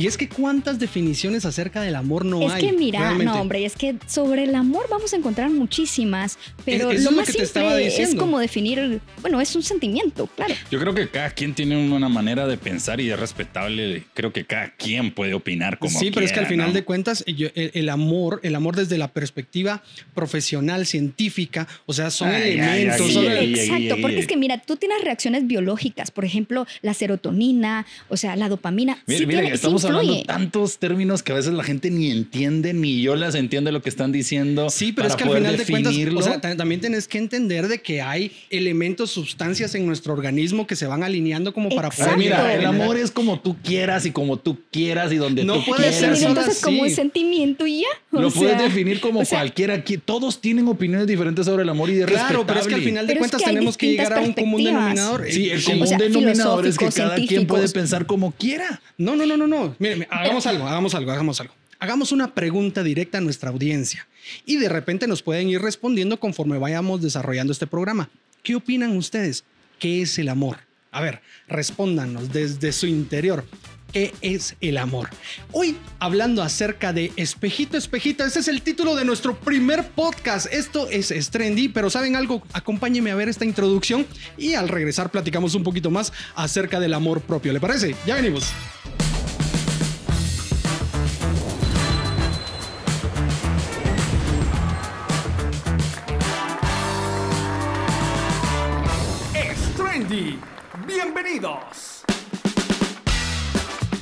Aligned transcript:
Y 0.00 0.06
es 0.06 0.16
que 0.16 0.30
cuántas 0.30 0.78
definiciones 0.78 1.44
acerca 1.44 1.82
del 1.82 1.94
amor 1.94 2.24
no 2.24 2.40
es 2.40 2.52
hay. 2.52 2.64
Es 2.64 2.70
que 2.72 2.78
mira, 2.78 3.00
realmente? 3.00 3.24
no 3.26 3.38
hombre, 3.38 3.66
es 3.66 3.76
que 3.76 3.96
sobre 4.06 4.44
el 4.44 4.54
amor 4.54 4.86
vamos 4.88 5.12
a 5.12 5.16
encontrar 5.16 5.50
muchísimas, 5.50 6.38
pero 6.64 6.90
lo 6.90 7.10
más 7.12 7.26
simple 7.28 7.86
es 8.02 8.14
como 8.14 8.38
definir, 8.38 9.02
bueno, 9.20 9.42
es 9.42 9.54
un 9.54 9.62
sentimiento, 9.62 10.26
claro. 10.28 10.54
Yo 10.70 10.80
creo 10.80 10.94
que 10.94 11.10
cada 11.10 11.28
quien 11.30 11.52
tiene 11.54 11.76
una 11.76 12.08
manera 12.08 12.46
de 12.46 12.56
pensar 12.56 12.98
y 12.98 13.10
es 13.10 13.20
respetable. 13.20 14.04
Creo 14.14 14.32
que 14.32 14.46
cada 14.46 14.70
quien 14.74 15.12
puede 15.12 15.34
opinar 15.34 15.78
como 15.78 15.98
Sí, 15.98 16.10
pero 16.10 16.24
es 16.24 16.32
que 16.32 16.40
al 16.40 16.46
final 16.46 16.68
¿no? 16.68 16.72
de 16.72 16.82
cuentas 16.82 17.22
yo, 17.26 17.48
el, 17.54 17.70
el, 17.74 17.88
amor, 17.90 18.40
el 18.42 18.54
amor 18.54 18.76
desde 18.76 18.96
la 18.96 19.08
perspectiva 19.08 19.82
profesional, 20.14 20.86
científica, 20.86 21.68
o 21.84 21.92
sea, 21.92 22.10
son 22.10 22.28
Ay, 22.30 22.52
elementos. 22.52 23.00
ay, 23.02 23.12
Sí, 23.12 23.18
ay, 23.18 23.24
son- 23.26 23.32
ay, 23.32 23.54
exacto, 23.54 23.94
ay, 23.96 24.00
porque 24.00 24.16
ay. 24.16 24.20
es 24.22 24.26
que 24.26 24.36
mira, 24.38 24.56
tú 24.62 24.76
tienes 24.76 25.02
reacciones 25.02 25.46
biológicas, 25.46 26.10
por 26.10 26.24
ejemplo, 26.24 26.66
la 26.80 26.94
serotonina, 26.94 27.84
o 28.08 28.16
sea, 28.16 28.34
la 28.36 28.48
dopamina. 28.48 28.98
Miren, 29.06 29.18
sí 29.20 29.26
miren, 29.26 29.40
tiene- 29.42 29.48
sí 29.50 29.54
estamos 29.56 29.84
hablando 29.98 30.22
tantos 30.24 30.78
términos 30.78 31.22
que 31.22 31.32
a 31.32 31.34
veces 31.34 31.52
la 31.52 31.64
gente 31.64 31.90
ni 31.90 32.10
entiende, 32.10 32.72
ni 32.72 33.02
yo 33.02 33.16
las 33.16 33.34
entiendo 33.34 33.70
lo 33.72 33.82
que 33.82 33.88
están 33.88 34.12
diciendo. 34.12 34.70
Sí, 34.70 34.92
pero 34.92 35.08
es 35.08 35.16
que 35.16 35.24
al 35.24 35.30
final 35.30 35.56
de 35.56 35.64
cuentas, 35.64 35.92
definirlo. 35.92 36.20
o 36.20 36.22
sea, 36.22 36.40
ta- 36.40 36.56
también 36.56 36.80
tienes 36.80 37.08
que 37.08 37.18
entender 37.18 37.68
de 37.68 37.80
que 37.82 38.00
hay 38.02 38.32
elementos, 38.50 39.10
sustancias 39.10 39.74
en 39.74 39.86
nuestro 39.86 40.12
organismo 40.12 40.66
que 40.66 40.76
se 40.76 40.86
van 40.86 41.02
alineando 41.02 41.52
como 41.54 41.68
para 41.70 41.88
O 41.88 41.92
sea, 41.92 42.06
poder 42.14 42.22
Exacto. 42.22 42.44
mira, 42.44 42.54
el 42.54 42.66
amor 42.66 42.96
es 42.96 43.10
como 43.10 43.40
tú 43.40 43.56
quieras 43.62 44.06
y 44.06 44.10
como 44.10 44.38
tú 44.38 44.58
quieras 44.70 45.12
y 45.12 45.16
donde 45.16 45.44
No 45.44 45.54
tú 45.54 45.66
puede 45.66 45.92
ser 45.92 46.00
quieras. 46.12 46.18
solo 46.20 46.28
entonces 46.30 46.62
como 46.62 46.80
un 46.80 46.86
así. 46.86 46.94
sentimiento 46.94 47.66
y 47.66 47.80
ya. 47.80 47.86
o 48.12 48.20
Lo 48.20 48.30
puedes 48.30 48.58
definir 48.58 49.00
como 49.00 49.20
o 49.20 49.24
sea, 49.24 49.38
cualquiera 49.38 49.74
aquí. 49.74 49.98
Todos 49.98 50.40
tienen 50.40 50.68
opiniones 50.68 51.06
diferentes 51.06 51.46
sobre 51.46 51.62
el 51.62 51.68
amor 51.68 51.90
y 51.90 51.94
de 51.94 52.04
Claro, 52.06 52.46
pero 52.46 52.60
es 52.60 52.66
que 52.66 52.74
al 52.74 52.82
final 52.82 53.06
de 53.06 53.12
Pero 53.14 53.24
es 53.24 53.30
cuentas 53.30 53.42
que 53.48 53.54
tenemos 53.54 53.76
que 53.76 53.86
llegar 53.90 54.12
a 54.14 54.20
un 54.20 54.32
común 54.32 54.62
denominador. 54.64 55.24
Sí, 55.30 55.50
el 55.50 55.62
común 55.62 55.82
O 55.82 55.86
sea, 55.86 55.98
denominador 55.98 56.66
es 56.66 56.76
que 56.78 56.88
cada 56.88 57.16
quien 57.16 57.46
puede 57.46 57.68
pensar 57.68 58.06
como 58.06 58.32
quiera. 58.32 58.80
No, 58.98 59.16
no, 59.16 59.26
no, 59.26 59.36
no, 59.36 59.46
no. 59.46 59.69
Mire, 59.78 60.06
hagamos 60.10 60.46
algo, 60.46 60.66
hagamos 60.66 60.94
algo, 60.94 61.10
hagamos 61.12 61.40
algo. 61.40 61.54
Hagamos 61.78 62.12
una 62.12 62.34
pregunta 62.34 62.82
directa 62.82 63.18
a 63.18 63.20
nuestra 63.22 63.50
audiencia 63.50 64.06
y 64.44 64.56
de 64.56 64.68
repente 64.68 65.06
nos 65.06 65.22
pueden 65.22 65.48
ir 65.48 65.62
respondiendo 65.62 66.20
conforme 66.20 66.58
vayamos 66.58 67.00
desarrollando 67.00 67.52
este 67.52 67.66
programa. 67.66 68.10
¿Qué 68.42 68.54
opinan 68.54 68.96
ustedes? 68.96 69.44
¿Qué 69.78 70.02
es 70.02 70.18
el 70.18 70.28
amor? 70.28 70.58
A 70.92 71.00
ver, 71.00 71.22
respóndanos 71.48 72.32
desde 72.32 72.72
su 72.72 72.86
interior. 72.86 73.46
¿Qué 73.92 74.14
es 74.20 74.56
el 74.60 74.76
amor? 74.76 75.08
Hoy 75.52 75.76
hablando 75.98 76.42
acerca 76.42 76.92
de 76.92 77.12
Espejito, 77.16 77.76
Espejito, 77.76 78.24
este 78.24 78.38
es 78.38 78.48
el 78.48 78.62
título 78.62 78.94
de 78.94 79.04
nuestro 79.04 79.40
primer 79.40 79.88
podcast. 79.88 80.52
Esto 80.52 80.88
es, 80.88 81.10
es 81.10 81.30
trendy, 81.30 81.68
pero 81.68 81.90
¿saben 81.90 82.14
algo? 82.14 82.42
Acompáñenme 82.52 83.10
a 83.10 83.16
ver 83.16 83.28
esta 83.28 83.44
introducción 83.44 84.06
y 84.36 84.54
al 84.54 84.68
regresar 84.68 85.10
platicamos 85.10 85.54
un 85.54 85.64
poquito 85.64 85.90
más 85.90 86.12
acerca 86.36 86.78
del 86.78 86.94
amor 86.94 87.20
propio. 87.20 87.52
¿Le 87.52 87.60
parece? 87.60 87.96
Ya 88.06 88.14
venimos. 88.14 88.52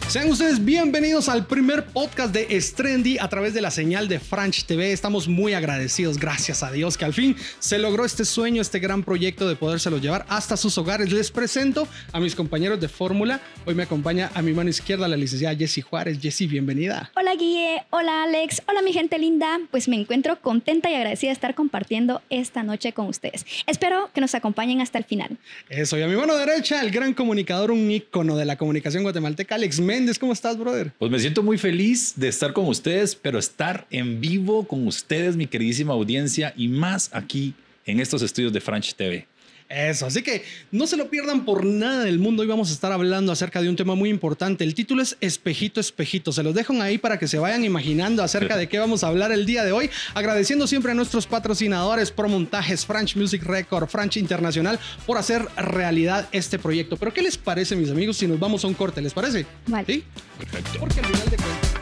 Sean 0.09 0.31
ustedes 0.31 0.65
bienvenidos 0.65 1.29
al 1.29 1.47
primer 1.47 1.85
podcast 1.85 2.33
de 2.33 2.59
Strendy 2.59 3.19
a 3.19 3.29
través 3.29 3.53
de 3.53 3.61
la 3.61 3.71
señal 3.71 4.09
de 4.09 4.19
Franch 4.19 4.65
TV. 4.65 4.91
Estamos 4.91 5.29
muy 5.29 5.53
agradecidos, 5.53 6.17
gracias 6.17 6.63
a 6.63 6.73
Dios, 6.73 6.97
que 6.97 7.05
al 7.05 7.13
fin 7.13 7.37
se 7.59 7.79
logró 7.79 8.07
este 8.07 8.25
sueño, 8.25 8.63
este 8.63 8.79
gran 8.79 9.03
proyecto 9.03 9.47
de 9.47 9.55
podérselo 9.55 9.99
llevar 9.99 10.25
hasta 10.31 10.57
sus 10.57 10.79
hogares. 10.79 11.13
Les 11.13 11.31
presento 11.31 11.87
a 12.11 12.21
mis 12.21 12.35
compañeros 12.35 12.81
de 12.81 12.89
fórmula. 12.89 13.43
Hoy 13.67 13.75
me 13.75 13.83
acompaña 13.83 14.31
a 14.33 14.41
mi 14.41 14.55
mano 14.55 14.71
izquierda 14.71 15.07
la 15.09 15.17
licenciada 15.19 15.55
Jessie 15.55 15.83
Juárez. 15.83 16.19
Jessie, 16.19 16.47
bienvenida. 16.47 17.11
Hola 17.15 17.35
Guille, 17.35 17.83
hola 17.91 18.23
Alex, 18.23 18.63
hola 18.67 18.81
mi 18.81 18.95
gente 18.95 19.19
linda. 19.19 19.59
Pues 19.71 19.89
me 19.89 19.97
encuentro 19.97 20.41
contenta 20.41 20.89
y 20.89 20.95
agradecida 20.95 21.29
de 21.29 21.35
estar 21.35 21.55
compartiendo 21.55 22.23
esta 22.31 22.63
noche 22.63 22.95
con 22.95 23.09
ustedes. 23.09 23.45
Espero 23.67 24.09
que 24.15 24.23
nos 24.23 24.35
acompañen 24.35 24.81
hasta 24.81 24.97
el 24.97 25.05
final. 25.05 25.37
Eso, 25.69 25.99
y 25.99 26.03
a 26.03 26.09
mi 26.09 26.17
mano 26.17 26.35
derecha, 26.35 26.81
el 26.81 26.91
gran 26.91 27.13
comunicador, 27.13 27.71
un 27.71 27.91
ícono 27.91 28.39
de 28.39 28.47
la 28.47 28.57
comunicación 28.57 29.03
guatemalteca, 29.03 29.57
Alex 29.57 29.81
Méndez. 29.81 29.98
¿Cómo 30.21 30.33
estás, 30.33 30.57
brother? 30.57 30.93
Pues 30.97 31.11
me 31.11 31.19
siento 31.19 31.43
muy 31.43 31.59
feliz 31.59 32.13
de 32.15 32.29
estar 32.29 32.53
con 32.53 32.67
ustedes, 32.67 33.17
pero 33.17 33.37
estar 33.37 33.85
en 33.91 34.21
vivo 34.21 34.63
con 34.63 34.87
ustedes, 34.87 35.37
mi 35.37 35.49
queridísima 35.49 35.93
audiencia, 35.93 36.55
y 36.57 36.69
más 36.69 37.11
aquí 37.13 37.53
en 37.85 37.99
estos 37.99 38.23
estudios 38.23 38.53
de 38.53 38.61
French 38.61 38.95
TV. 38.95 39.27
Eso, 39.69 40.07
así 40.07 40.23
que 40.23 40.45
no 40.73 40.87
se 40.87 40.97
lo 40.97 41.11
pierdan 41.11 41.45
por 41.45 41.67
nada 41.67 42.05
del 42.05 42.19
mundo. 42.19 42.41
Hoy 42.41 42.49
vamos 42.49 42.71
a 42.71 42.73
estar 42.73 42.91
hablando 42.91 43.33
acerca 43.33 43.61
de 43.61 43.69
un 43.69 43.77
tema 43.77 43.95
muy 43.95 44.09
importante. 44.09 44.65
El 44.65 44.75
título 44.75 45.03
es 45.03 45.19
Espejito, 45.21 45.79
Espejito. 45.79 46.33
Se 46.33 46.43
los 46.43 46.55
dejo 46.55 46.73
ahí 46.81 46.97
para 46.97 47.19
que 47.19 47.29
se 47.29 47.39
vayan 47.39 47.65
imaginando 47.65 48.23
acerca 48.23 48.57
de 48.57 48.67
qué 48.67 48.79
vamos 48.79 49.05
a 49.05 49.09
hablar 49.09 49.31
el 49.31 49.45
día 49.45 49.65
de 49.65 49.73
hoy. 49.73 49.91
Agradeciendo 50.15 50.67
siempre 50.67 50.93
a 50.93 50.95
nuestros 50.95 51.27
patrocinadores, 51.27 52.11
Promontajes, 52.11 52.87
French 52.87 53.17
Music 53.17 53.43
Record, 53.43 53.89
French 53.89 54.17
Internacional, 54.17 54.81
por 55.05 55.19
hacer 55.19 55.47
realidad 55.57 56.29
este 56.33 56.59
proyecto. 56.59 56.97
Pero 56.97 57.13
¿qué 57.13 57.21
les 57.21 57.37
parece, 57.37 57.77
mis 57.77 57.91
amigos, 57.91 58.17
si 58.17 58.27
nos 58.27 58.41
vamos 58.41 58.65
a 58.65 58.69
un 58.69 58.75
corte? 58.75 59.03
¿Les 59.03 59.13
parece? 59.13 59.45
Vale. 59.67 59.85
¿Sí? 59.87 60.05
Perfecto. 60.39 60.79
Porque 60.81 61.01
al 61.01 61.07
final 61.07 61.31
de 61.31 61.37
cuentas... 61.37 61.78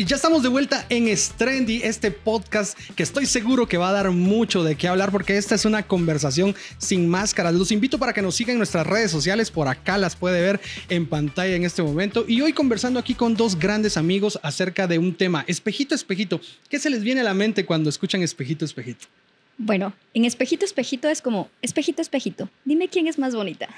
Y 0.00 0.06
ya 0.06 0.16
estamos 0.16 0.42
de 0.42 0.48
vuelta 0.48 0.86
en 0.88 1.14
Strendy, 1.14 1.82
este 1.84 2.10
podcast 2.10 2.74
que 2.96 3.02
estoy 3.02 3.26
seguro 3.26 3.68
que 3.68 3.76
va 3.76 3.90
a 3.90 3.92
dar 3.92 4.10
mucho 4.12 4.64
de 4.64 4.74
qué 4.74 4.88
hablar 4.88 5.12
porque 5.12 5.36
esta 5.36 5.54
es 5.54 5.66
una 5.66 5.82
conversación 5.82 6.56
sin 6.78 7.06
máscaras. 7.06 7.52
Los 7.52 7.70
invito 7.70 7.98
para 7.98 8.14
que 8.14 8.22
nos 8.22 8.34
sigan 8.34 8.54
en 8.54 8.60
nuestras 8.60 8.86
redes 8.86 9.10
sociales, 9.10 9.50
por 9.50 9.68
acá 9.68 9.98
las 9.98 10.16
puede 10.16 10.40
ver 10.40 10.58
en 10.88 11.06
pantalla 11.06 11.54
en 11.54 11.64
este 11.64 11.82
momento. 11.82 12.24
Y 12.26 12.40
hoy 12.40 12.54
conversando 12.54 12.98
aquí 12.98 13.14
con 13.14 13.34
dos 13.34 13.58
grandes 13.58 13.98
amigos 13.98 14.40
acerca 14.42 14.86
de 14.86 14.96
un 14.96 15.14
tema, 15.14 15.44
espejito, 15.46 15.94
espejito. 15.94 16.40
¿Qué 16.70 16.78
se 16.78 16.88
les 16.88 17.02
viene 17.02 17.20
a 17.20 17.24
la 17.24 17.34
mente 17.34 17.66
cuando 17.66 17.90
escuchan 17.90 18.22
espejito, 18.22 18.64
espejito? 18.64 19.04
Bueno, 19.62 19.92
en 20.14 20.24
espejito, 20.24 20.64
espejito 20.64 21.08
es 21.10 21.20
como, 21.20 21.50
espejito, 21.60 22.00
espejito, 22.00 22.48
dime 22.64 22.88
quién 22.88 23.08
es 23.08 23.18
más 23.18 23.34
bonita. 23.34 23.68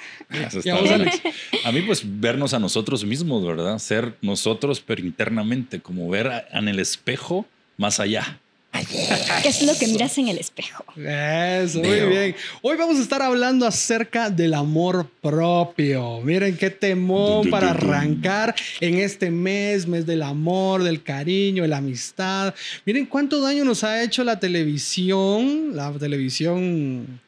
Alex. 0.94 1.20
A 1.64 1.72
mí, 1.72 1.80
pues, 1.82 2.02
vernos 2.04 2.54
a 2.54 2.60
nosotros 2.60 3.04
mismos, 3.04 3.44
¿verdad? 3.44 3.78
Ser 3.80 4.16
nosotros, 4.22 4.80
pero 4.80 5.02
internamente, 5.02 5.80
como 5.80 6.08
ver 6.08 6.28
a- 6.28 6.46
en 6.52 6.68
el 6.68 6.78
espejo 6.78 7.46
más 7.76 7.98
allá. 7.98 8.38
¿Qué 8.72 9.48
es 9.48 9.62
lo 9.62 9.76
que 9.78 9.86
miras 9.86 10.16
en 10.16 10.28
el 10.28 10.38
espejo? 10.38 10.84
Eso, 10.96 11.78
muy 11.80 12.00
bien. 12.00 12.34
Hoy 12.62 12.76
vamos 12.76 12.98
a 12.98 13.02
estar 13.02 13.20
hablando 13.20 13.66
acerca 13.66 14.30
del 14.30 14.54
amor 14.54 15.06
propio. 15.20 16.20
Miren 16.22 16.56
qué 16.56 16.70
temón 16.70 17.50
para 17.50 17.70
arrancar 17.70 18.54
en 18.80 18.98
este 18.98 19.30
mes, 19.30 19.86
mes 19.86 20.06
del 20.06 20.22
amor, 20.22 20.82
del 20.82 21.02
cariño, 21.02 21.62
de 21.62 21.68
la 21.68 21.78
amistad. 21.78 22.54
Miren 22.86 23.06
cuánto 23.06 23.40
daño 23.40 23.64
nos 23.64 23.84
ha 23.84 24.02
hecho 24.02 24.24
la 24.24 24.40
televisión, 24.40 25.76
la 25.76 25.92
televisión 25.92 27.20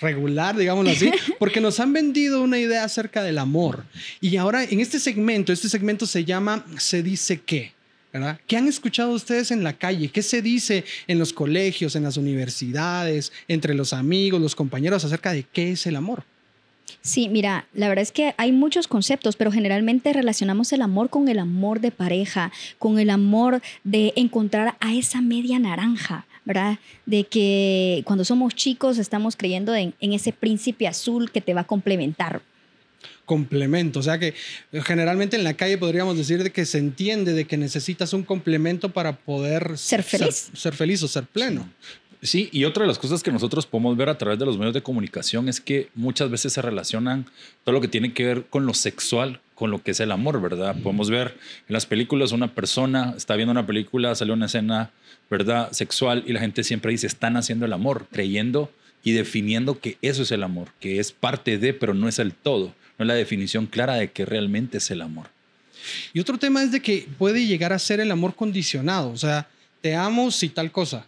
regular, 0.00 0.56
digámoslo 0.56 0.90
así, 0.90 1.10
porque 1.38 1.60
nos 1.60 1.80
han 1.80 1.92
vendido 1.92 2.42
una 2.42 2.58
idea 2.58 2.84
acerca 2.84 3.22
del 3.22 3.38
amor. 3.38 3.84
Y 4.20 4.36
ahora 4.36 4.64
en 4.64 4.80
este 4.80 4.98
segmento, 4.98 5.52
este 5.52 5.68
segmento 5.68 6.06
se 6.06 6.24
llama 6.24 6.64
Se 6.76 7.02
dice 7.02 7.40
qué. 7.40 7.77
¿Qué 8.46 8.56
han 8.56 8.68
escuchado 8.68 9.12
ustedes 9.12 9.50
en 9.50 9.62
la 9.62 9.72
calle? 9.72 10.08
¿Qué 10.08 10.22
se 10.22 10.42
dice 10.42 10.84
en 11.06 11.18
los 11.18 11.32
colegios, 11.32 11.96
en 11.96 12.04
las 12.04 12.16
universidades, 12.16 13.32
entre 13.48 13.74
los 13.74 13.92
amigos, 13.92 14.40
los 14.40 14.54
compañeros 14.54 15.04
acerca 15.04 15.32
de 15.32 15.44
qué 15.44 15.72
es 15.72 15.86
el 15.86 15.96
amor? 15.96 16.24
Sí, 17.00 17.28
mira, 17.28 17.66
la 17.74 17.88
verdad 17.88 18.02
es 18.02 18.12
que 18.12 18.34
hay 18.36 18.52
muchos 18.52 18.88
conceptos, 18.88 19.36
pero 19.36 19.52
generalmente 19.52 20.12
relacionamos 20.12 20.72
el 20.72 20.82
amor 20.82 21.10
con 21.10 21.28
el 21.28 21.38
amor 21.38 21.80
de 21.80 21.90
pareja, 21.90 22.52
con 22.78 22.98
el 22.98 23.10
amor 23.10 23.62
de 23.84 24.12
encontrar 24.16 24.76
a 24.80 24.94
esa 24.94 25.20
media 25.20 25.58
naranja, 25.58 26.26
¿verdad? 26.44 26.78
De 27.06 27.24
que 27.24 28.02
cuando 28.04 28.24
somos 28.24 28.54
chicos 28.54 28.98
estamos 28.98 29.36
creyendo 29.36 29.74
en, 29.74 29.94
en 30.00 30.12
ese 30.12 30.32
príncipe 30.32 30.88
azul 30.88 31.30
que 31.30 31.40
te 31.40 31.54
va 31.54 31.62
a 31.62 31.66
complementar. 31.66 32.42
Complemento, 33.28 34.00
o 34.00 34.02
sea 34.02 34.18
que 34.18 34.34
eh, 34.72 34.80
generalmente 34.80 35.36
en 35.36 35.44
la 35.44 35.52
calle 35.52 35.76
podríamos 35.76 36.16
decir 36.16 36.42
de 36.42 36.50
que 36.50 36.64
se 36.64 36.78
entiende 36.78 37.34
de 37.34 37.44
que 37.44 37.58
necesitas 37.58 38.14
un 38.14 38.22
complemento 38.22 38.88
para 38.88 39.18
poder 39.18 39.76
Ser 39.76 40.02
feliz. 40.02 40.34
ser, 40.34 40.56
ser 40.56 40.74
feliz 40.74 41.02
o 41.02 41.08
ser 41.08 41.24
pleno. 41.24 41.68
Sí, 42.22 42.48
y 42.50 42.64
otra 42.64 42.84
de 42.84 42.88
las 42.88 42.98
cosas 42.98 43.22
que 43.22 43.30
nosotros 43.30 43.66
podemos 43.66 43.96
ver 43.96 44.08
a 44.08 44.16
través 44.16 44.38
de 44.38 44.46
los 44.46 44.56
medios 44.56 44.72
de 44.72 44.82
comunicación 44.82 45.48
es 45.48 45.60
que 45.60 45.90
muchas 45.94 46.30
veces 46.30 46.54
se 46.54 46.62
relacionan 46.62 47.26
todo 47.64 47.74
lo 47.74 47.80
que 47.82 47.86
tiene 47.88 48.14
que 48.14 48.24
ver 48.24 48.46
con 48.46 48.64
lo 48.64 48.72
sexual, 48.72 49.40
con 49.54 49.70
lo 49.70 49.82
que 49.82 49.90
es 49.90 50.00
el 50.00 50.10
amor, 50.10 50.40
¿verdad? 50.40 50.74
Podemos 50.82 51.10
ver 51.10 51.36
en 51.68 51.74
las 51.74 51.84
películas 51.84 52.32
una 52.32 52.54
persona 52.54 53.14
está 53.16 53.36
viendo 53.36 53.52
una 53.52 53.66
película, 53.66 54.14
sale 54.14 54.32
una 54.32 54.46
escena, 54.46 54.90
¿verdad? 55.30 55.70
Sexual 55.72 56.24
y 56.26 56.32
la 56.32 56.40
gente 56.40 56.64
siempre 56.64 56.90
dice, 56.90 57.06
están 57.06 57.36
haciendo 57.36 57.66
el 57.66 57.72
amor, 57.72 58.06
creyendo 58.10 58.72
y 59.04 59.12
definiendo 59.12 59.78
que 59.78 59.96
eso 60.02 60.22
es 60.22 60.32
el 60.32 60.42
amor, 60.42 60.68
que 60.80 60.98
es 60.98 61.12
parte 61.12 61.56
de, 61.58 61.72
pero 61.72 61.94
no 61.94 62.08
es 62.08 62.18
el 62.18 62.32
todo, 62.34 62.74
no 62.98 63.04
es 63.04 63.06
la 63.06 63.14
definición 63.14 63.66
clara 63.66 63.94
de 63.94 64.10
que 64.10 64.26
realmente 64.26 64.78
es 64.78 64.90
el 64.90 65.02
amor. 65.02 65.28
Y 66.12 66.20
otro 66.20 66.38
tema 66.38 66.62
es 66.62 66.72
de 66.72 66.80
que 66.80 67.08
puede 67.18 67.46
llegar 67.46 67.72
a 67.72 67.78
ser 67.78 68.00
el 68.00 68.10
amor 68.10 68.34
condicionado, 68.34 69.10
o 69.10 69.16
sea, 69.16 69.48
te 69.80 69.94
amo 69.94 70.30
si 70.30 70.48
tal 70.48 70.72
cosa. 70.72 71.06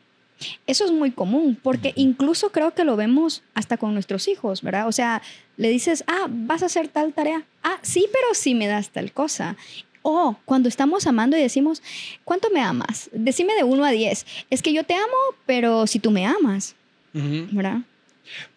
Eso 0.66 0.84
es 0.86 0.92
muy 0.92 1.10
común, 1.10 1.58
porque 1.62 1.92
incluso 1.96 2.50
creo 2.50 2.72
que 2.72 2.84
lo 2.84 2.96
vemos 2.96 3.42
hasta 3.52 3.76
con 3.76 3.92
nuestros 3.92 4.26
hijos, 4.28 4.62
¿verdad? 4.62 4.88
O 4.88 4.92
sea, 4.92 5.20
le 5.56 5.68
dices, 5.68 6.02
ah, 6.06 6.26
vas 6.30 6.62
a 6.62 6.66
hacer 6.66 6.88
tal 6.88 7.12
tarea. 7.12 7.44
Ah, 7.62 7.78
sí, 7.82 8.06
pero 8.10 8.26
sí 8.32 8.54
me 8.54 8.66
das 8.66 8.90
tal 8.90 9.12
cosa. 9.12 9.56
O 10.02 10.36
cuando 10.46 10.70
estamos 10.70 11.06
amando 11.06 11.36
y 11.36 11.42
decimos, 11.42 11.82
¿cuánto 12.24 12.48
me 12.50 12.62
amas? 12.62 13.10
Decime 13.12 13.54
de 13.54 13.64
1 13.64 13.84
a 13.84 13.90
10. 13.90 14.26
Es 14.48 14.62
que 14.62 14.72
yo 14.72 14.84
te 14.84 14.94
amo, 14.94 15.16
pero 15.44 15.86
si 15.86 15.98
tú 15.98 16.10
me 16.10 16.24
amas, 16.24 16.74
¿verdad? 17.12 17.80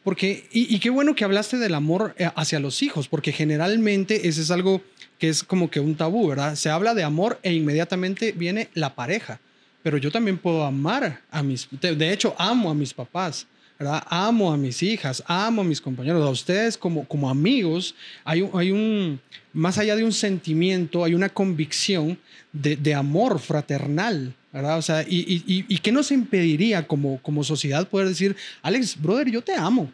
Porque, 0.04 0.48
y, 0.52 0.80
qué 0.80 0.90
bueno 0.90 1.16
que 1.16 1.24
hablaste 1.24 1.58
del 1.58 1.74
amor 1.74 2.14
eh, 2.18 2.30
hacia 2.36 2.60
los 2.60 2.82
hijos, 2.84 3.08
porque 3.08 3.32
generalmente 3.32 4.28
ese 4.28 4.42
es 4.42 4.52
algo 4.52 4.82
que 5.20 5.30
es 5.30 5.44
como 5.44 5.70
que 5.70 5.80
un 5.80 5.96
tabú, 5.96 6.28
¿verdad? 6.28 6.56
Se 6.56 6.70
habla 6.70 6.94
de 6.94 7.04
amor 7.04 7.40
e 7.44 7.54
inmediatamente 7.54 8.32
viene 8.32 8.70
la 8.74 8.94
pareja, 8.96 9.40
pero 9.82 9.98
yo 9.98 10.12
también 10.12 10.38
puedo 10.38 10.64
amar 10.64 11.22
a 11.32 11.44
mis, 11.44 11.68
de 11.72 12.14
hecho, 12.14 12.36
amo 12.38 12.70
a 12.70 12.76
mis 12.76 12.94
papás. 12.94 13.48
¿verdad? 13.80 14.04
Amo 14.08 14.54
a 14.54 14.58
mis 14.58 14.84
hijas, 14.84 15.24
amo 15.26 15.62
a 15.62 15.66
mis 15.66 15.82
compañeros, 15.82 16.26
a 16.26 16.30
ustedes 16.30 16.78
como, 16.78 17.06
como 17.06 17.30
amigos, 17.30 17.96
hay 18.24 18.42
un, 18.44 18.52
hay 18.54 18.72
un, 18.72 19.20
más 19.52 19.80
allá 19.80 19.96
de 19.96 20.04
un 20.04 20.14
sentimiento, 20.14 21.04
hay 21.04 21.16
una 21.16 21.30
convicción 21.30 22.20
de, 22.52 22.76
de 22.76 22.94
amor 22.94 23.40
fraternal, 23.40 24.36
¿verdad? 24.54 24.78
O 24.78 24.82
sea, 24.84 25.02
y, 25.02 25.44
y, 25.48 25.66
y, 25.68 25.78
qué 25.80 25.92
nos 25.92 26.12
impediría 26.12 26.86
como, 26.88 27.20
como 27.24 27.44
sociedad 27.44 27.88
poder 27.88 28.08
decir, 28.08 28.36
Alex, 28.62 29.02
brother, 29.02 29.30
yo 29.32 29.42
te 29.42 29.56
amo? 29.56 29.92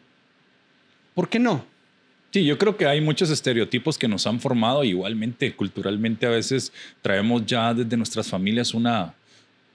¿Por 1.15 1.29
qué 1.29 1.39
no? 1.39 1.65
Sí, 2.31 2.45
yo 2.45 2.57
creo 2.57 2.77
que 2.77 2.85
hay 2.85 3.01
muchos 3.01 3.29
estereotipos 3.31 3.97
que 3.97 4.07
nos 4.07 4.27
han 4.27 4.39
formado. 4.39 4.83
Igualmente, 4.83 5.55
culturalmente, 5.55 6.25
a 6.25 6.29
veces 6.29 6.73
traemos 7.01 7.45
ya 7.45 7.73
desde 7.73 7.97
nuestras 7.97 8.27
familias 8.27 8.73
una, 8.73 9.15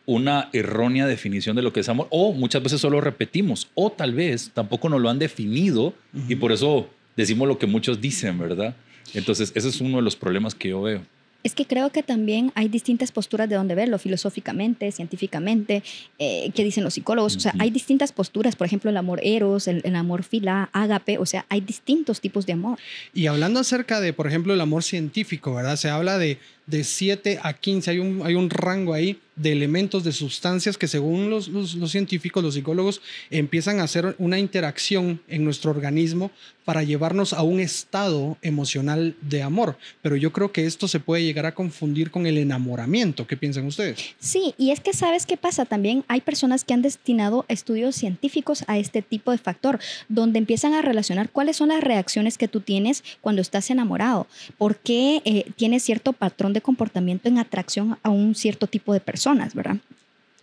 una 0.07 0.51
errónea 0.53 1.07
definición 1.07 1.57
de 1.57 1.63
lo 1.63 1.73
que 1.73 1.81
es 1.81 1.89
amor, 1.89 2.07
o 2.11 2.33
muchas 2.33 2.63
veces 2.63 2.81
solo 2.81 3.01
repetimos, 3.01 3.69
o 3.75 3.91
tal 3.91 4.15
vez 4.15 4.51
tampoco 4.53 4.89
nos 4.89 5.01
lo 5.01 5.09
han 5.09 5.19
definido 5.19 5.95
y 6.29 6.37
por 6.37 6.53
eso 6.53 6.89
decimos 7.17 7.49
lo 7.49 7.59
que 7.59 7.67
muchos 7.67 8.01
dicen, 8.01 8.39
¿verdad? 8.39 8.77
Entonces, 9.15 9.51
ese 9.55 9.69
es 9.69 9.81
uno 9.81 9.97
de 9.97 10.03
los 10.03 10.15
problemas 10.15 10.55
que 10.55 10.69
yo 10.69 10.83
veo. 10.83 11.03
Es 11.45 11.55
que 11.55 11.67
creo 11.67 11.91
que 11.91 12.03
también 12.03 12.51
hay 12.55 12.69
distintas 12.69 13.13
posturas 13.13 13.49
de 13.49 13.55
dónde 13.55 13.75
verlo, 13.75 13.99
filosóficamente, 13.99 14.91
científicamente, 14.91 15.83
eh, 16.19 16.51
qué 16.55 16.65
dicen 16.65 16.83
los 16.83 16.95
psicólogos. 16.95 17.37
O 17.37 17.41
sea, 17.41 17.55
hay 17.59 17.71
distintas 17.71 18.13
posturas, 18.13 18.57
por 18.57 18.67
ejemplo, 18.67 18.91
el 18.91 18.97
amor 18.97 19.21
eros, 19.23 19.69
el, 19.69 19.83
el, 19.85 19.95
amor 19.95 20.25
fila, 20.25 20.71
ágape, 20.73 21.19
o 21.19 21.27
sea, 21.27 21.47
hay 21.49 21.61
distintos 21.61 22.21
tipos 22.21 22.47
de 22.47 22.55
amor. 22.55 22.79
Y 23.13 23.27
hablando 23.27 23.61
acerca 23.61 24.01
de, 24.01 24.13
por 24.13 24.27
ejemplo, 24.27 24.55
el 24.55 24.61
amor 24.61 24.83
científico, 24.83 25.55
¿verdad? 25.55 25.77
Se 25.77 25.91
habla 25.91 26.19
de, 26.19 26.39
de 26.67 26.85
7 26.85 27.41
a 27.43 27.53
15, 27.53 27.91
hay 27.91 27.99
un, 27.99 28.23
hay 28.25 28.35
un 28.35 28.51
rango 28.51 28.95
ahí 28.95 29.19
de 29.37 29.53
elementos, 29.53 30.05
de 30.05 30.13
sustancias 30.13 30.79
que 30.79 30.87
según 30.87 31.29
los, 31.29 31.49
los, 31.49 31.91
científicos, 31.91 32.43
los 32.43 32.55
psicólogos, 32.55 33.01
empiezan 33.31 33.81
a 33.81 33.85
hacer 33.85 34.15
una 34.19 34.39
interacción 34.39 35.21
en 35.29 35.45
nuestro 35.45 35.73
organismo 35.73 36.31
para 36.65 36.83
llevarnos 36.83 37.33
a 37.33 37.43
un 37.43 37.61
estado 37.61 38.39
emocional 38.41 39.17
de 39.21 39.43
amor. 39.43 39.77
Pero 40.03 40.17
yo 40.17 40.33
creo 40.33 40.53
que 40.53 40.65
esto 40.65 40.89
se 40.89 41.01
puede 41.01 41.23
llegar 41.23 41.47
a 41.47 41.55
confundir 41.55 42.11
con 42.11 42.27
el 42.27 42.39
enamoramiento. 42.39 43.27
¿Qué 43.27 43.37
piensan 43.37 43.67
ustedes? 43.67 44.15
Sí, 44.19 44.55
y 44.57 44.71
es 44.71 44.81
que 44.81 44.95
sabes 44.95 45.27
qué 45.27 45.37
pasa 45.37 45.67
también. 45.67 46.05
Hay 46.09 46.23
personas 46.23 46.65
que 46.65 46.73
han 46.73 46.81
destinado 46.81 47.45
estudios 47.49 47.97
científicos 47.97 48.65
a 48.67 48.79
este 48.79 49.03
tipo 49.03 49.31
de 49.31 49.39
factor, 49.39 49.79
donde 50.09 50.39
empiezan 50.39 50.73
a 50.73 50.81
relacionar 50.81 51.29
cuáles 51.29 51.57
son 51.57 51.69
las 51.69 51.83
reacciones 51.83 52.39
que 52.39 52.49
tú 52.49 52.61
tienes 52.61 53.05
cuando 53.21 53.43
estás 53.43 53.69
enamorado, 53.71 54.27
por 54.57 54.77
qué 54.77 55.21
eh, 55.25 55.51
tienes 55.57 55.83
cierto 55.83 56.13
patrón 56.15 56.54
de 56.55 56.63
comportamiento 56.63 57.29
en 57.29 57.39
atracción 57.39 57.99
a 58.03 58.09
un 58.09 58.35
cierto 58.35 58.67
tipo 58.67 58.95
de 58.95 59.01
personas 59.01 59.55
¿verdad? 59.55 59.77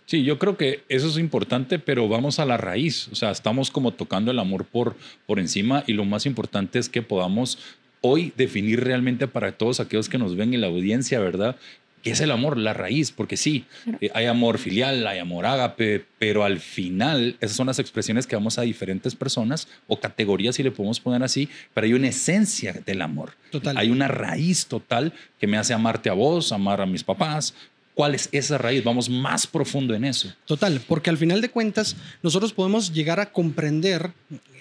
Sí, 0.05 0.23
yo 0.23 0.37
creo 0.37 0.57
que 0.57 0.83
eso 0.89 1.07
es 1.07 1.17
importante, 1.17 1.79
pero 1.79 2.09
vamos 2.09 2.39
a 2.39 2.45
la 2.45 2.57
raíz. 2.57 3.07
O 3.13 3.15
sea, 3.15 3.31
estamos 3.31 3.71
como 3.71 3.93
tocando 3.93 4.31
el 4.31 4.39
amor 4.39 4.65
por, 4.65 4.97
por 5.25 5.39
encima 5.39 5.85
y 5.87 5.93
lo 5.93 6.03
más 6.03 6.25
importante 6.25 6.79
es 6.79 6.89
que 6.89 7.01
podamos 7.01 7.59
hoy 8.01 8.33
definir 8.35 8.83
realmente 8.83 9.27
para 9.27 9.53
todos 9.53 9.79
aquellos 9.79 10.09
que 10.09 10.17
nos 10.17 10.35
ven 10.35 10.53
en 10.53 10.61
la 10.61 10.67
audiencia, 10.67 11.19
¿verdad? 11.19 11.55
¿Qué 12.01 12.11
es 12.11 12.21
el 12.21 12.31
amor? 12.31 12.57
La 12.57 12.73
raíz, 12.73 13.11
porque 13.11 13.37
sí, 13.37 13.65
eh, 13.99 14.09
hay 14.13 14.25
amor 14.25 14.57
filial, 14.57 15.05
hay 15.05 15.19
amor 15.19 15.45
ágape, 15.45 16.03
pero 16.17 16.43
al 16.43 16.59
final 16.59 17.35
esas 17.39 17.55
son 17.55 17.67
las 17.67 17.79
expresiones 17.79 18.25
que 18.25 18.35
damos 18.35 18.57
a 18.57 18.63
diferentes 18.63 19.15
personas 19.15 19.67
o 19.87 19.99
categorías, 19.99 20.55
si 20.55 20.63
le 20.63 20.71
podemos 20.71 20.99
poner 20.99 21.21
así, 21.23 21.49
pero 21.73 21.85
hay 21.85 21.93
una 21.93 22.07
esencia 22.07 22.73
del 22.85 23.01
amor. 23.01 23.33
Total. 23.51 23.77
Hay 23.77 23.89
una 23.89 24.07
raíz 24.07 24.65
total 24.65 25.13
que 25.39 25.47
me 25.47 25.57
hace 25.57 25.73
amarte 25.73 26.09
a 26.09 26.13
vos, 26.13 26.51
amar 26.51 26.81
a 26.81 26.85
mis 26.85 27.03
papás, 27.03 27.53
cuál 27.93 28.15
es 28.15 28.29
esa 28.31 28.57
raíz. 28.57 28.83
Vamos 28.83 29.09
más 29.09 29.45
profundo 29.45 29.93
en 29.93 30.05
eso. 30.05 30.33
Total, 30.45 30.81
porque 30.87 31.09
al 31.09 31.17
final 31.17 31.41
de 31.41 31.49
cuentas 31.49 31.95
nosotros 32.23 32.53
podemos 32.53 32.91
llegar 32.93 33.19
a 33.19 33.31
comprender 33.31 34.11